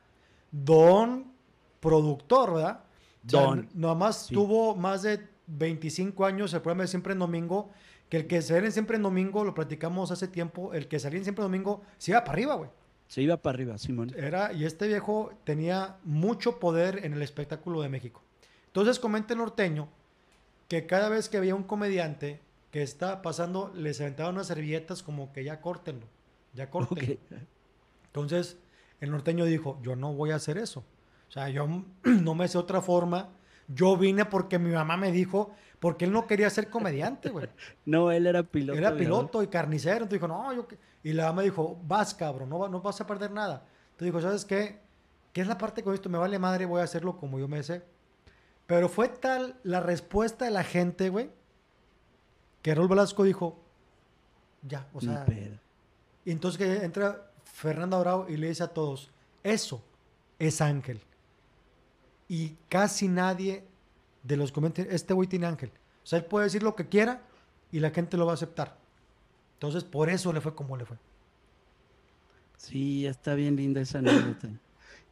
[0.51, 1.31] don
[1.79, 2.79] productor, ¿verdad?
[3.25, 3.59] O sea, Don.
[3.59, 4.33] n- nomás Sí.
[4.33, 7.69] tuvo más de 25 años el programa de Siempre en Domingo.
[8.09, 11.17] Que el que salía en Siempre en Domingo, lo platicamos hace tiempo, el que salía
[11.17, 12.69] en Siempre en Domingo se iba para arriba, güey.
[13.07, 14.11] Se iba para arriba, Simón.
[14.15, 18.21] Era, y este viejo tenía mucho poder en el espectáculo de México.
[18.67, 19.87] Entonces comenta el norteño
[20.67, 22.41] que cada vez que había un comediante
[22.75, 26.07] que estaba pasando, les aventaban unas servilletas como que ya córtenlo,
[26.53, 27.13] ya córtenlo.
[27.13, 27.19] Ok.
[28.07, 28.57] Entonces
[28.99, 30.81] el norteño dijo, yo no voy a hacer eso.
[31.29, 31.65] O sea, yo
[32.03, 33.29] no me sé otra forma.
[33.69, 37.47] Yo vine porque mi mamá me dijo, porque él no quería ser comediante, güey.
[37.85, 38.77] No, él era piloto.
[38.77, 40.03] Era piloto y carnicero.
[40.03, 40.67] Entonces dijo, no, yo...
[40.67, 40.77] qué".
[41.01, 43.65] Y la mamá dijo, vas, cabrón, no, va- no vas a perder nada.
[43.91, 44.81] Entonces dijo, ¿sabes qué?
[45.31, 46.09] ¿Qué es la parte con esto?
[46.09, 47.83] Me vale madre, voy a hacerlo como yo me sé.
[48.67, 51.29] Pero fue tal la respuesta de la gente, güey,
[52.65, 53.59] que Raúl Velasco dijo,
[54.67, 55.23] ya, o sea...
[56.25, 59.11] Y entonces que entra Fernando Bravo y le dice a todos,
[59.43, 59.83] eso
[60.39, 60.99] es ángel.
[62.27, 63.63] Y casi nadie
[64.23, 65.69] de los comentarios, este güey tiene ángel.
[66.03, 67.21] O sea, él puede decir lo que quiera
[67.71, 68.75] y la gente lo va a aceptar.
[69.57, 70.97] Entonces, por eso le fue como le fue.
[72.57, 74.49] Sí, está bien linda esa anécdota.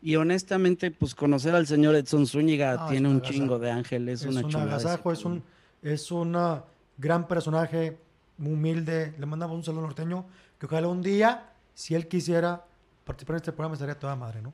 [0.02, 4.24] Y honestamente, pues conocer al señor Edson Zúñiga Ah, tiene un chingo de ángel, es,
[4.24, 5.44] Es, una un agasajo, es un
[5.84, 6.64] es una
[6.98, 8.00] gran personaje,
[8.38, 9.14] muy humilde.
[9.18, 10.26] Le mandamos un saludo norteño
[10.60, 12.66] que ojalá un día, si él quisiera
[13.06, 14.54] participar en este programa, estaría toda madre, ¿no?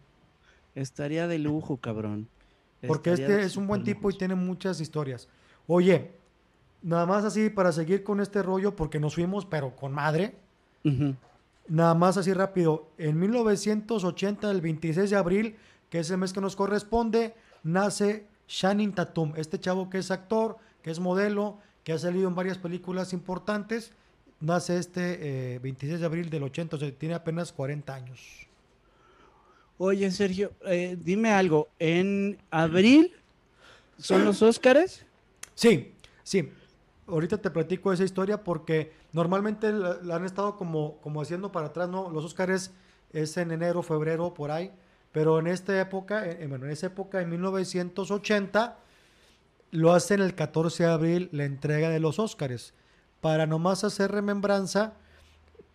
[0.76, 2.28] Estaría de lujo, cabrón.
[2.88, 5.28] Porque Estaría este es un buen tipo y tiene muchas historias.
[5.68, 6.12] Oye,
[6.82, 10.36] nada más así para seguir con este rollo, porque nos fuimos, pero con madre.
[11.68, 12.90] Nada más así rápido.
[12.98, 15.56] En 1980, el 26 de abril,
[15.90, 19.34] que es el mes que nos corresponde, nace Shannon Tatum.
[19.36, 23.92] Este chavo que es actor, que es modelo, que ha salido en varias películas importantes.
[24.40, 28.48] Nace este eh, 26 de abril del 80, o sea, tiene apenas 40 años.
[29.78, 31.70] Oye, Sergio, eh, dime algo.
[31.80, 33.16] ¿En abril
[33.98, 35.06] son los Óscares?
[35.56, 36.52] Sí, sí.
[37.08, 41.68] Ahorita te platico esa historia porque normalmente la, la han estado como, como haciendo para
[41.68, 42.10] atrás, ¿no?
[42.10, 42.72] Los Óscares
[43.14, 44.72] es en enero, febrero, por ahí.
[45.12, 48.78] Pero en esta época, eh, bueno, en esa época, en 1980,
[49.72, 52.74] lo hacen el 14 de abril, la entrega de los Óscares.
[53.22, 54.94] Para nomás hacer remembranza,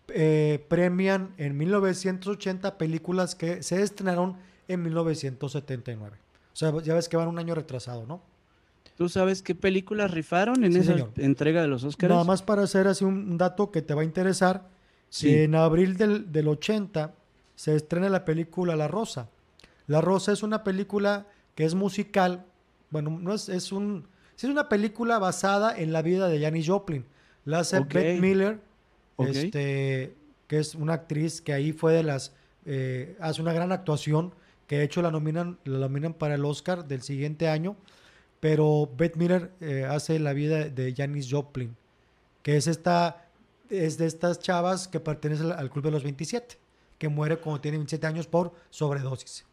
[0.08, 4.36] eh, premian en 1980 películas que se estrenaron
[4.68, 6.16] en 1979.
[6.52, 8.22] O sea, ya ves que van un año retrasado, ¿no?
[8.96, 11.10] ¿Tú sabes qué películas rifaron en Sí, esa señor.
[11.16, 12.12] entrega de los Óscares?
[12.14, 14.68] Nada más para hacer así un dato que te va a interesar.
[15.08, 15.34] Sí.
[15.34, 17.12] En abril del, del 80
[17.56, 19.28] se estrena la película La Rosa.
[19.86, 21.26] La Rosa es una película
[21.56, 22.46] que es musical.
[22.90, 24.06] Bueno, no es, es un.
[24.36, 27.04] es una película basada en la vida de Janis Joplin.
[27.44, 27.92] La hace Ok.
[27.92, 28.60] Bette Miller,
[29.18, 30.14] este,
[30.46, 32.32] que es una actriz que ahí fue de las.
[32.64, 34.34] eh, hace una gran actuación.
[34.66, 37.76] Que de hecho la nominan, la nominan para el Oscar del siguiente año.
[38.40, 41.76] Pero Bette Miller eh, hace la vida de Janis Joplin
[42.44, 43.26] que es esta
[43.70, 46.58] es de estas chavas que pertenecen al, al club de los 27,
[46.98, 49.46] que muere cuando tiene 27 años por sobredosis.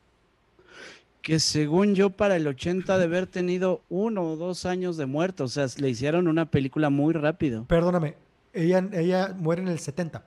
[1.21, 5.43] Que según yo para el 80 de haber tenido uno o dos años de muerto,
[5.43, 7.65] o sea, le hicieron una película muy rápido.
[7.67, 8.15] Perdóname,
[8.53, 10.25] ella, ella muere en el 70.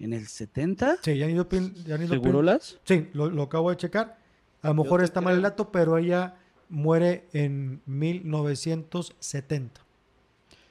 [0.00, 0.96] ¿En el 70?
[1.02, 2.78] Sí, Janis Joplin, Janis Joplin- ¿Segurolas?
[2.84, 4.18] Sí, lo, lo acabo de checar.
[4.62, 6.34] A lo mejor está mal el dato, pero ella
[6.68, 9.80] muere en 1970.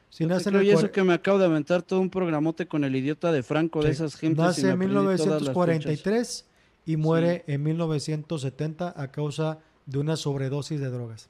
[0.10, 2.84] Si nace creo, el y eso que me acabo de aventar todo un programote con
[2.84, 4.44] el idiota de Franco, de esas gentes.
[4.44, 5.56] Nace en aprendí todas las fechas.
[5.56, 6.46] 1943
[6.90, 11.30] y muere en 1970 a causa de una sobredosis de drogas.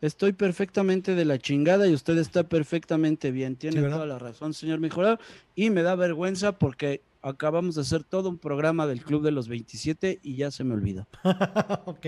[0.00, 3.56] Estoy perfectamente de la chingada y usted está perfectamente bien.
[3.56, 5.18] Tiene Sí, toda la razón, señor Mejorado.
[5.54, 9.48] Y me da vergüenza porque acabamos de hacer todo un programa del Club de los
[9.48, 11.06] 27 y ya se me olvidó.
[11.84, 12.06] ok.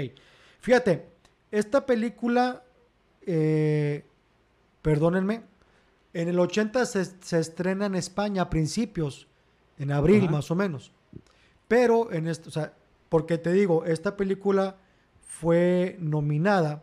[0.60, 1.10] Fíjate,
[1.50, 2.62] esta película,
[3.26, 4.06] eh,
[4.80, 5.42] perdónenme,
[6.14, 9.26] en el 80 se, se estrena en España a principios,
[9.78, 10.32] en abril Ajá.
[10.32, 10.90] más o menos.
[11.68, 12.72] Pero en esto, o sea,
[13.08, 14.76] porque te digo, esta película
[15.26, 16.82] fue nominada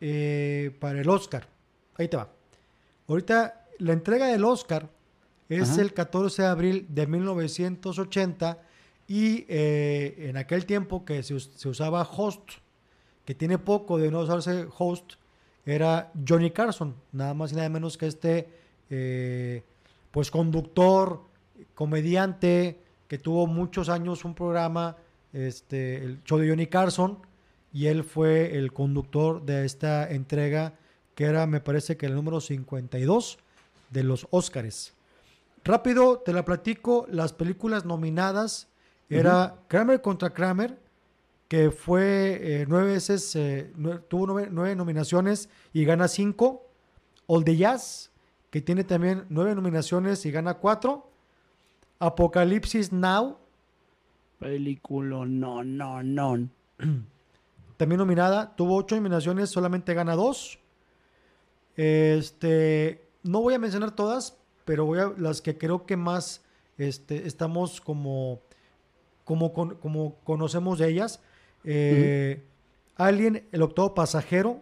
[0.00, 1.48] eh, para el Oscar.
[1.96, 2.28] Ahí te va.
[3.06, 4.88] Ahorita la entrega del Oscar
[5.48, 5.82] es Ajá.
[5.82, 8.58] el 14 de abril de 1980
[9.06, 11.34] y eh, en aquel tiempo que se
[11.68, 12.52] usaba host,
[13.24, 15.14] que tiene poco de no usarse host,
[15.64, 18.48] era Johnny Carson, nada más y nada menos que este
[18.90, 19.62] eh,
[20.10, 21.22] pues conductor,
[21.74, 22.81] comediante,
[23.12, 24.96] que tuvo muchos años un programa,
[25.34, 27.18] este, el show de Johnny Carson,
[27.70, 30.78] y él fue el conductor de esta entrega,
[31.14, 33.36] que era, me parece que el número 52
[33.90, 34.94] de los Óscares.
[35.62, 38.68] Rápido, te la platico, las películas nominadas
[39.10, 40.78] era Kramer contra Kramer,
[41.48, 46.66] que fue eh, nueve veces, eh, nue- tuvo nueve, nueve nominaciones y gana cinco.
[47.26, 48.10] All the Jazz,
[48.48, 51.11] que tiene también nueve nominaciones y gana cuatro.
[52.06, 53.38] Apocalipsis Now,
[54.38, 56.48] Película, no, no, no.
[57.76, 60.58] también nominada, tuvo ocho nominaciones, solamente gana dos.
[61.76, 66.42] Este, no voy a mencionar todas, pero voy a las que creo que más
[66.76, 68.40] este, estamos como,
[69.24, 71.20] como, con- como conocemos de ellas.
[71.64, 72.42] Eh,
[72.96, 74.60] Alien, el octavo pasajero,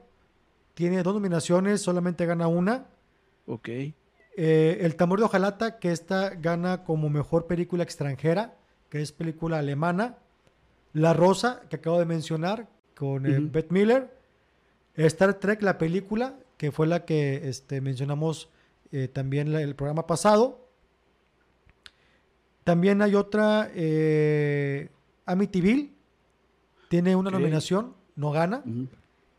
[0.75, 2.87] tiene dos nominaciones, solamente gana una.
[3.47, 3.69] Ok.
[4.37, 8.57] Eh, el tambor de hojalata, que esta gana como mejor película extranjera,
[8.89, 10.19] que es película alemana.
[10.93, 13.49] La Rosa, que acabo de mencionar, con eh, Ujú.
[13.53, 14.17] Bette Miller.
[14.97, 18.51] Star Trek, la película, que fue la que este, mencionamos
[18.93, 20.69] eh, también la- el programa pasado.
[22.65, 24.91] También hay otra, eh,
[25.27, 25.93] Amityville,
[26.89, 28.63] tiene una nominación, no gana.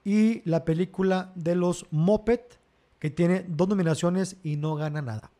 [0.03, 2.39] Y la película de los Moped,
[3.01, 5.31] que tiene dos nominaciones y no gana nada.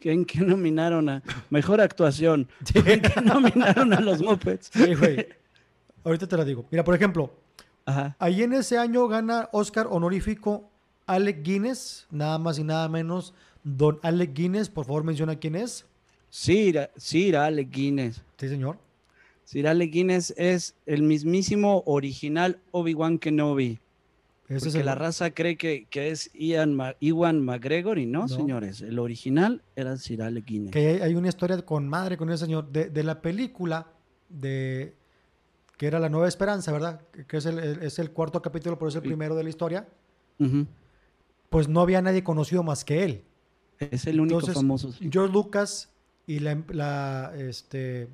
[0.00, 2.48] ¿En qué nominaron a mejor actuación?
[2.74, 4.68] ¿En qué nominaron a los Muppets?
[4.72, 5.28] Sí, güey.
[6.02, 6.66] Ahorita te la digo.
[6.72, 7.30] Mira, por ejemplo,
[7.86, 8.16] Ajá.
[8.18, 10.68] ahí en ese año gana Oscar honorífico
[11.06, 13.32] Alec Guinness, nada más y nada menos.
[13.62, 15.86] Don Alec Guinness, por favor menciona quién es.
[16.30, 18.22] Sir, Sir Alec Guinness.
[18.38, 18.76] Sí, señor.
[19.44, 23.78] Sir Alec Guinness es el mismísimo original Obi-Wan Kenobi.
[24.48, 28.20] Ese es el- la raza cree que, que es Ian, Ma- Ewan McGregor y no,
[28.22, 28.28] No.
[28.28, 28.80] señores.
[28.80, 30.70] El original era Sir Alec Guinness.
[30.72, 33.88] que hay, hay una historia con madre con ese señor de, de la película
[34.30, 34.94] de
[35.76, 37.02] que era la Nueva Esperanza, ¿verdad?
[37.28, 39.08] Que- es el, es el cuarto capítulo, pero es el Sí.
[39.08, 39.86] primero de la historia.
[41.50, 43.22] Pues no había nadie conocido más que él.
[43.78, 44.92] Es el único Entonces, famoso.
[44.92, 45.08] sí.
[45.12, 45.88] George Lucas
[46.26, 48.08] y la, la este,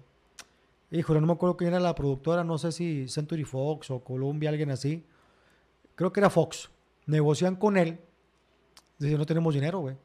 [0.91, 4.51] híjole, no me acuerdo quién era la productora, no sé si Century Fox o Columbia,
[4.51, 5.03] alguien así.
[5.95, 6.71] Creo que era Fox.
[7.07, 7.99] Negocian con él.
[8.99, 9.97] Dicen, no tenemos dinero, güey.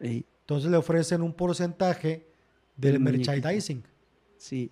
[0.00, 2.26] Ey, Entonces le ofrecen un porcentaje
[2.76, 3.32] del muñequito.
[3.32, 3.84] merchandising.
[4.36, 4.70] sí.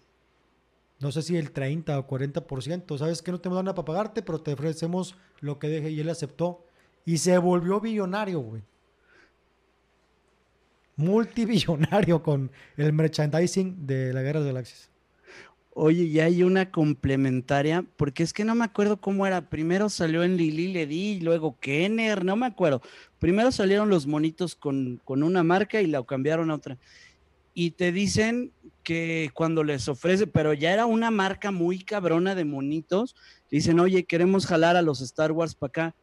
[1.00, 2.96] No sé si el 30 o 40%.
[2.96, 5.90] Sabes que no tenemos nada para pagarte, pero te ofrecemos lo que deje.
[5.90, 6.64] Y él aceptó.
[7.04, 8.62] Y se volvió billonario, güey.
[10.96, 14.90] Multibillonario con el merchandising de la Guerra de las Galaxias.
[15.76, 19.50] Oye, y hay una complementaria, porque es que no me acuerdo cómo era.
[19.50, 22.80] Primero salió en Lili Ledi, luego Kenner, no me acuerdo.
[23.18, 26.78] Primero salieron los monitos con, con una marca y la cambiaron a otra.
[27.54, 28.52] Y te dicen
[28.84, 33.16] que cuando les ofrece, pero ya era una marca muy cabrona de monitos,
[33.50, 35.94] dicen, oye, queremos jalar a los Star Wars para acá.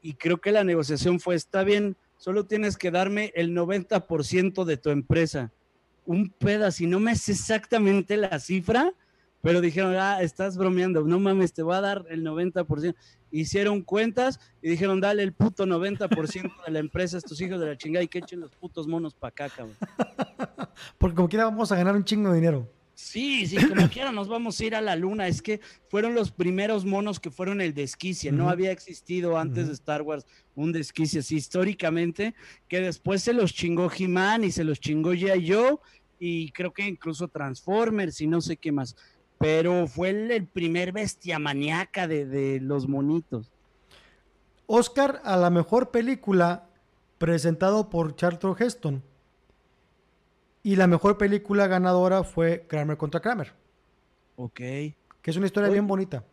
[0.00, 4.76] Y creo que la negociación fue, está bien, solo tienes que darme el 90% de
[4.78, 5.52] tu empresa
[6.04, 8.92] un pedazo, y no me sé exactamente la cifra,
[9.42, 12.94] pero dijeron, ah, estás bromeando, no mames, te voy a dar el 90%.
[13.32, 17.66] Hicieron cuentas y dijeron, dale el puto 90% de la empresa a estos hijos de
[17.66, 19.76] la chingada y que echen los putos monos para acá, cabrón.
[20.98, 22.70] Porque como quiera vamos a ganar un chingo de dinero.
[22.94, 25.26] Sí, sí, como quiera nos vamos a ir a la luna.
[25.26, 28.30] Es que fueron los primeros monos que fueron el desquicie.
[28.30, 30.24] No había existido antes de Star Wars
[30.54, 32.34] un desquicie así históricamente,
[32.68, 35.50] que después se los chingó He-Man y se los chingó G.I.
[35.50, 35.78] Joe
[36.24, 38.94] y creo que incluso Transformers y no sé qué más.
[39.42, 43.52] Pero fue el, el primer bestia maníaca de, de los monitos.
[44.66, 46.68] Oscar a la mejor película
[47.18, 49.02] presentado por Charlton Heston.
[50.62, 53.52] Y la mejor película ganadora fue Kramer contra Kramer,
[54.36, 54.54] Ok.
[54.54, 55.74] que es una historia Oye.
[55.74, 56.24] bien bonita.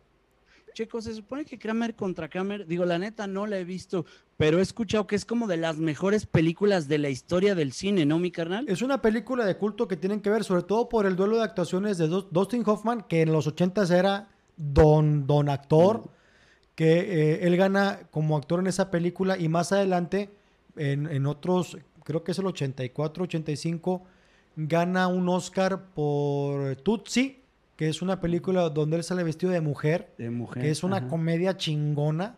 [0.80, 4.06] Checo, se supone que Kramer contra Kramer, digo, la neta no la he visto,
[4.38, 8.06] pero he escuchado que es como de las mejores películas de la historia del cine,
[8.06, 8.64] ¿no, mi carnal?
[8.66, 11.42] Es una película de culto que tienen que ver, sobre todo por el duelo de
[11.42, 16.08] actuaciones de Dus- Dustin Hoffman, que en los 80 era don, don actor,
[16.74, 20.30] que eh, él gana como actor en esa película y más adelante,
[20.76, 24.02] en, en otros, creo que es el 84, 85,
[24.56, 27.39] gana un Oscar por Tootsie,
[27.80, 30.62] que es una película donde él sale vestido de mujer, De mujer.
[30.62, 31.08] que es una ajá.
[31.08, 32.36] comedia chingona.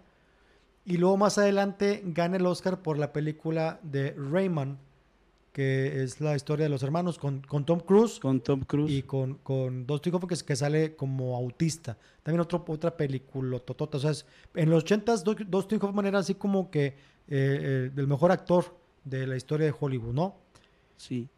[0.85, 4.79] Y luego más adelante gana el Oscar por la película de Rayman,
[5.53, 8.93] que es la historia de los hermanos con, con Tom Cruise Con Tom Cruise.
[8.93, 9.85] y con, con
[10.15, 11.99] Hoffman, que, que sale como autista.
[12.23, 13.97] También otro, otra película totota.
[13.97, 14.25] O sea, es-
[14.55, 16.95] en los 80s Du- Dustin Hoffman era así como que eh,
[17.29, 20.37] eh, el mejor actor de la historia de Hollywood, ¿no?
[20.97, 21.29] Sí.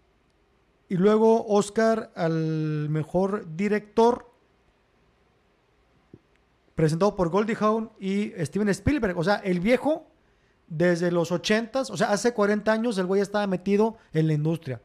[0.88, 4.30] Y luego Oscar al mejor director,
[6.74, 9.18] presentado por Goldie Hawn y Steven Spielberg.
[9.18, 10.06] O sea, el viejo,
[10.66, 14.80] desde los 80s, o sea, hace 40 años, el güey estaba metido en la industria.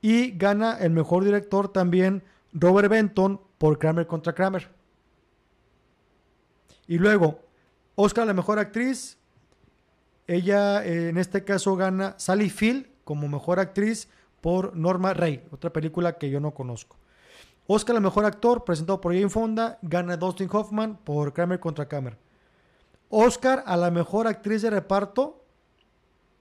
[0.00, 2.22] Y gana el mejor director también
[2.52, 4.68] Robert Benton por Kramer contra Kramer.
[6.86, 7.40] Y luego,
[7.94, 9.18] Oscar la mejor actriz.
[10.26, 14.08] Ella, eh, en este caso, gana Sally Field como mejor actriz
[14.40, 16.96] por Norma Ray, otra película que yo no conozco.
[17.68, 21.86] Oscar a la mejor actor, presentado por Jane Fonda, gana Dustin Hoffman por Kramer contra
[21.86, 22.18] Kramer.
[23.08, 25.44] Oscar a la mejor actriz de reparto,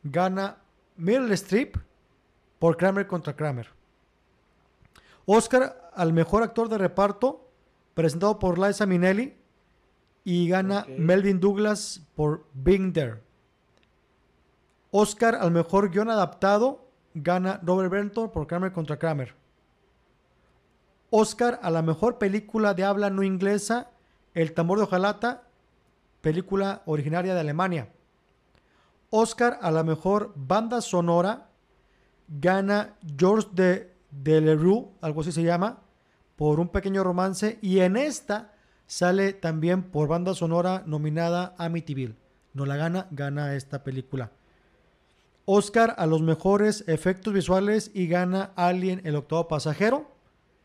[0.01, 0.57] gana
[0.97, 1.77] Meryl Streep
[2.57, 3.69] por Kramer contra Kramer.
[5.27, 7.47] Oscar al mejor actor de reparto,
[7.93, 9.35] presentado por Liza Minnelli,
[10.23, 10.87] y gana.
[10.97, 13.24] Melvin Douglas por Being There.
[14.97, 19.35] Oscar al mejor guion adaptado, gana Robert Benton por Kramer contra Kramer.
[21.09, 23.89] Oscar a la mejor película de habla no inglesa,
[24.33, 25.43] El tambor de Ojalata,
[26.21, 27.89] película originaria de Alemania.
[29.09, 31.49] Oscar a la mejor banda sonora,
[32.29, 35.79] gana George de, de Leroux, algo así se llama,
[36.37, 37.59] por un pequeño romance.
[37.61, 38.53] Y en esta
[38.87, 42.15] sale también por banda sonora nominada Amityville.
[42.53, 44.31] No la gana, gana esta película.
[45.45, 50.11] Oscar a los mejores efectos visuales y gana Alien el octavo pasajero.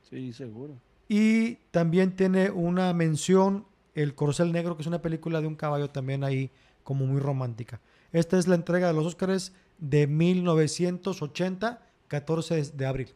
[0.09, 0.75] Sí, seguro.
[1.09, 5.91] Y también tiene una mención El Corcel Negro, que es una película de un caballo
[5.91, 6.51] también ahí
[6.83, 7.81] como muy romántica.
[8.13, 13.09] Esta es la entrega de los Oscars de 1980, 14 de abril.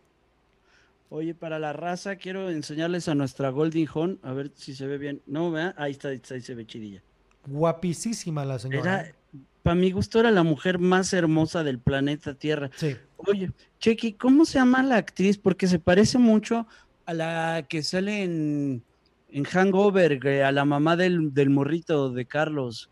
[1.11, 4.99] Oye, para la raza, quiero enseñarles a nuestra Golden Horn, a ver si se ve
[4.99, 5.23] bien.
[5.27, 5.75] No, ¿verdad?
[5.79, 7.03] Ahí está, ahí está, ahí se ve chidilla.
[7.47, 9.03] Guapísima la señora.
[9.03, 9.15] Era,
[9.65, 12.71] para mi gusto, era la mujer más hermosa del planeta Tierra.
[12.77, 12.97] Sí.
[13.17, 13.51] Oye,
[13.81, 15.39] Chequi, ¿cómo se llama la actriz?
[15.39, 16.67] Porque se parece mucho
[17.07, 18.85] a la que sale en,
[19.31, 22.91] en Hangover, a la mamá del, del morrito de Carlos.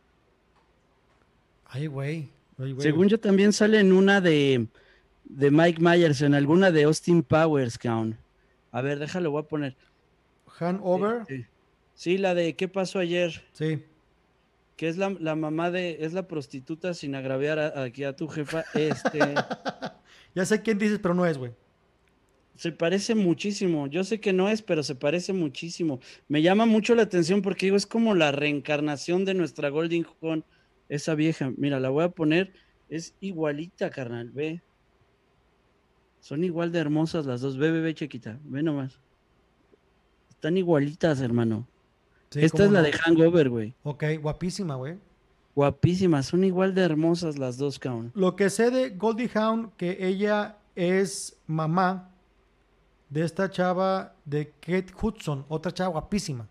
[1.67, 2.31] Ay, güey.
[2.57, 2.81] Ay, güey.
[2.83, 4.67] Según yo, también sale en una de,
[5.25, 8.17] de Mike Myers, en alguna de Austin Powers, cabrón.
[8.71, 9.77] A ver, déjalo, voy a poner.
[10.59, 11.21] Han Over.
[11.21, 11.47] Este,
[11.95, 13.45] Sí, la de ¿Qué pasó ayer?
[13.53, 13.85] Sí.
[14.83, 18.27] Que es la, la mamá de, es la prostituta sin agraviar a- aquí a tu
[18.27, 18.65] jefa.
[18.75, 19.21] Este,
[20.35, 21.53] Ya sé quién dices, pero no es, güey.
[22.57, 23.87] se parece muchísimo.
[23.87, 26.01] Yo sé que no es, pero se parece muchísimo.
[26.27, 30.45] Me llama mucho la atención porque digo, es como la reencarnación de nuestra Golden Horn,
[30.89, 31.53] esa vieja.
[31.57, 32.53] Mira, la voy a poner.
[32.89, 34.31] Es igualita, carnal.
[34.31, 34.63] Ve.
[36.19, 37.57] Son igual de hermosas las dos.
[37.57, 38.41] Ve, ve, ve, chiquita.
[38.43, 38.99] Ve nomás.
[40.29, 41.69] Están igualitas, hermano.
[42.33, 42.87] Sí, Esta es la no.
[42.87, 43.75] de Hangover, güey.
[43.83, 44.97] Ok, guapísima, güey.
[45.55, 46.27] Guapísimas.
[46.27, 48.11] Son igual de hermosas las dos, cabrón.
[48.15, 52.11] Lo que sé de Goldie Hawn, que ella es mamá
[53.11, 56.49] de esta chava de Kate Hudson, otra chava guapísima.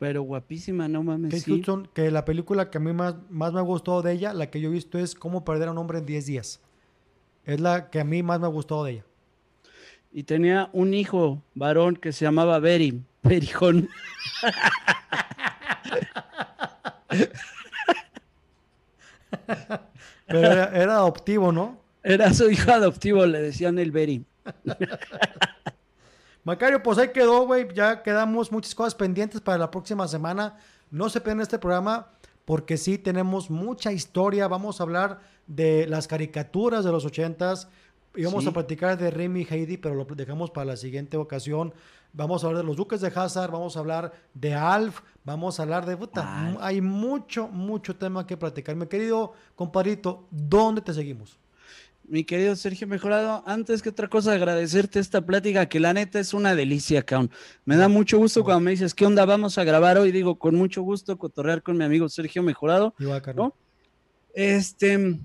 [0.00, 1.30] Pero guapísima, no mames.
[1.30, 1.52] Kate sí.
[1.52, 4.50] Hudson, que la película que a mí más, más me ha gustado de ella, la
[4.50, 6.60] que yo he visto es Cómo perder a un hombre en 10 días.
[7.44, 9.04] Es la que a mí más me ha gustado de ella.
[10.12, 13.02] Y tenía un hijo varón que se llamaba Beri.
[13.22, 13.88] Berijón.
[20.26, 21.80] Pero era, era adoptivo, ¿no?
[22.02, 24.24] Era su hijo adoptivo, le decían el Beri.
[26.44, 27.68] Macario, pues ahí quedó, güey.
[27.74, 30.56] Ya quedamos muchas cosas pendientes para la próxima semana.
[30.90, 32.08] No se pierdan este programa
[32.44, 34.48] porque sí tenemos mucha historia.
[34.48, 37.68] Vamos a hablar de las caricaturas de los ochentas.
[38.14, 38.50] Y vamos Sí.
[38.50, 41.72] a platicar de Remy y Heidi, pero lo dejamos para la siguiente ocasión.
[42.14, 45.62] Vamos a hablar de los Duques de Hazard, vamos a hablar de Alf, vamos a
[45.62, 45.96] hablar de...
[45.96, 48.76] Puta, hay mucho, mucho tema que platicar.
[48.76, 51.38] Mi querido compadrito, ¿dónde te seguimos?
[52.04, 56.34] Mi querido Sergio Mejorado, antes que otra cosa, agradecerte esta plática que la neta es
[56.34, 57.30] una delicia, cabrón.
[57.64, 59.24] Me da mucho gusto cuando me dices, ¿qué onda?
[59.24, 60.12] Vamos a grabar hoy.
[60.12, 62.94] Digo, con mucho gusto cotorrear con mi amigo Sergio Mejorado.
[62.98, 63.22] Igual.
[63.34, 63.54] ¿no?
[64.34, 65.18] Este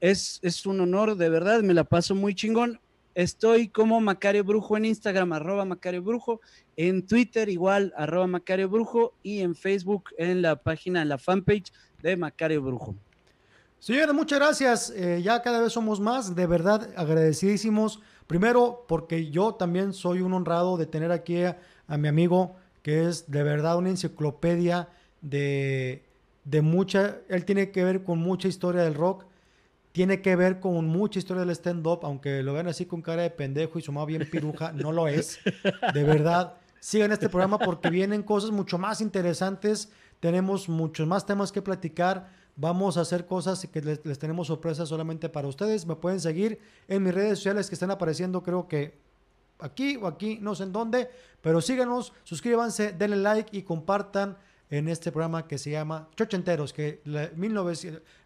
[0.00, 2.80] es, es un honor, de verdad, me la paso muy chingón.
[3.14, 6.40] Estoy como Macario Brujo en Instagram, arroba Macario Brujo,
[6.76, 11.72] en Twitter igual, arroba Macario Brujo, y en Facebook en la página, en la fanpage
[12.02, 12.94] de Macario Brujo.
[13.78, 14.90] Señores, muchas gracias.
[14.96, 18.00] Eh, ya cada vez somos más, de verdad agradecidísimos.
[18.26, 21.58] Primero, porque yo también soy un honrado de tener aquí a,
[21.98, 24.88] mi amigo, que es de verdad una enciclopedia
[25.20, 26.02] de,
[26.44, 29.26] de mucha, él tiene que ver con mucha historia del rock,
[29.94, 33.30] tiene que ver con mucha historia del stand-up, aunque lo vean así con cara de
[33.30, 35.38] pendejo y su bien piruja, no lo es.
[35.94, 41.52] De verdad, sigan este programa porque vienen cosas mucho más interesantes, tenemos muchos más temas
[41.52, 45.86] que platicar Vamos a hacer cosas que les, tenemos sorpresas solamente para ustedes.
[45.86, 48.96] Me pueden seguir en mis redes sociales que están apareciendo, creo que
[49.58, 54.38] aquí o aquí, no sé en dónde, pero síganos, suscríbanse, denle like y compartan
[54.70, 57.30] en este programa que se llama Chochenteros, que la,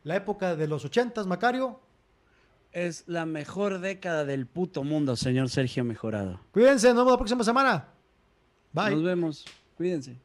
[0.05, 1.81] la época de los ochentas, Macario.
[2.71, 6.41] Es la mejor década del puto mundo, señor Sergio Mejorado.
[6.53, 7.89] Cuídense, nos vemos la próxima semana.
[8.73, 8.91] Bye.
[8.91, 9.45] Nos vemos.
[9.77, 10.19] Cuídense.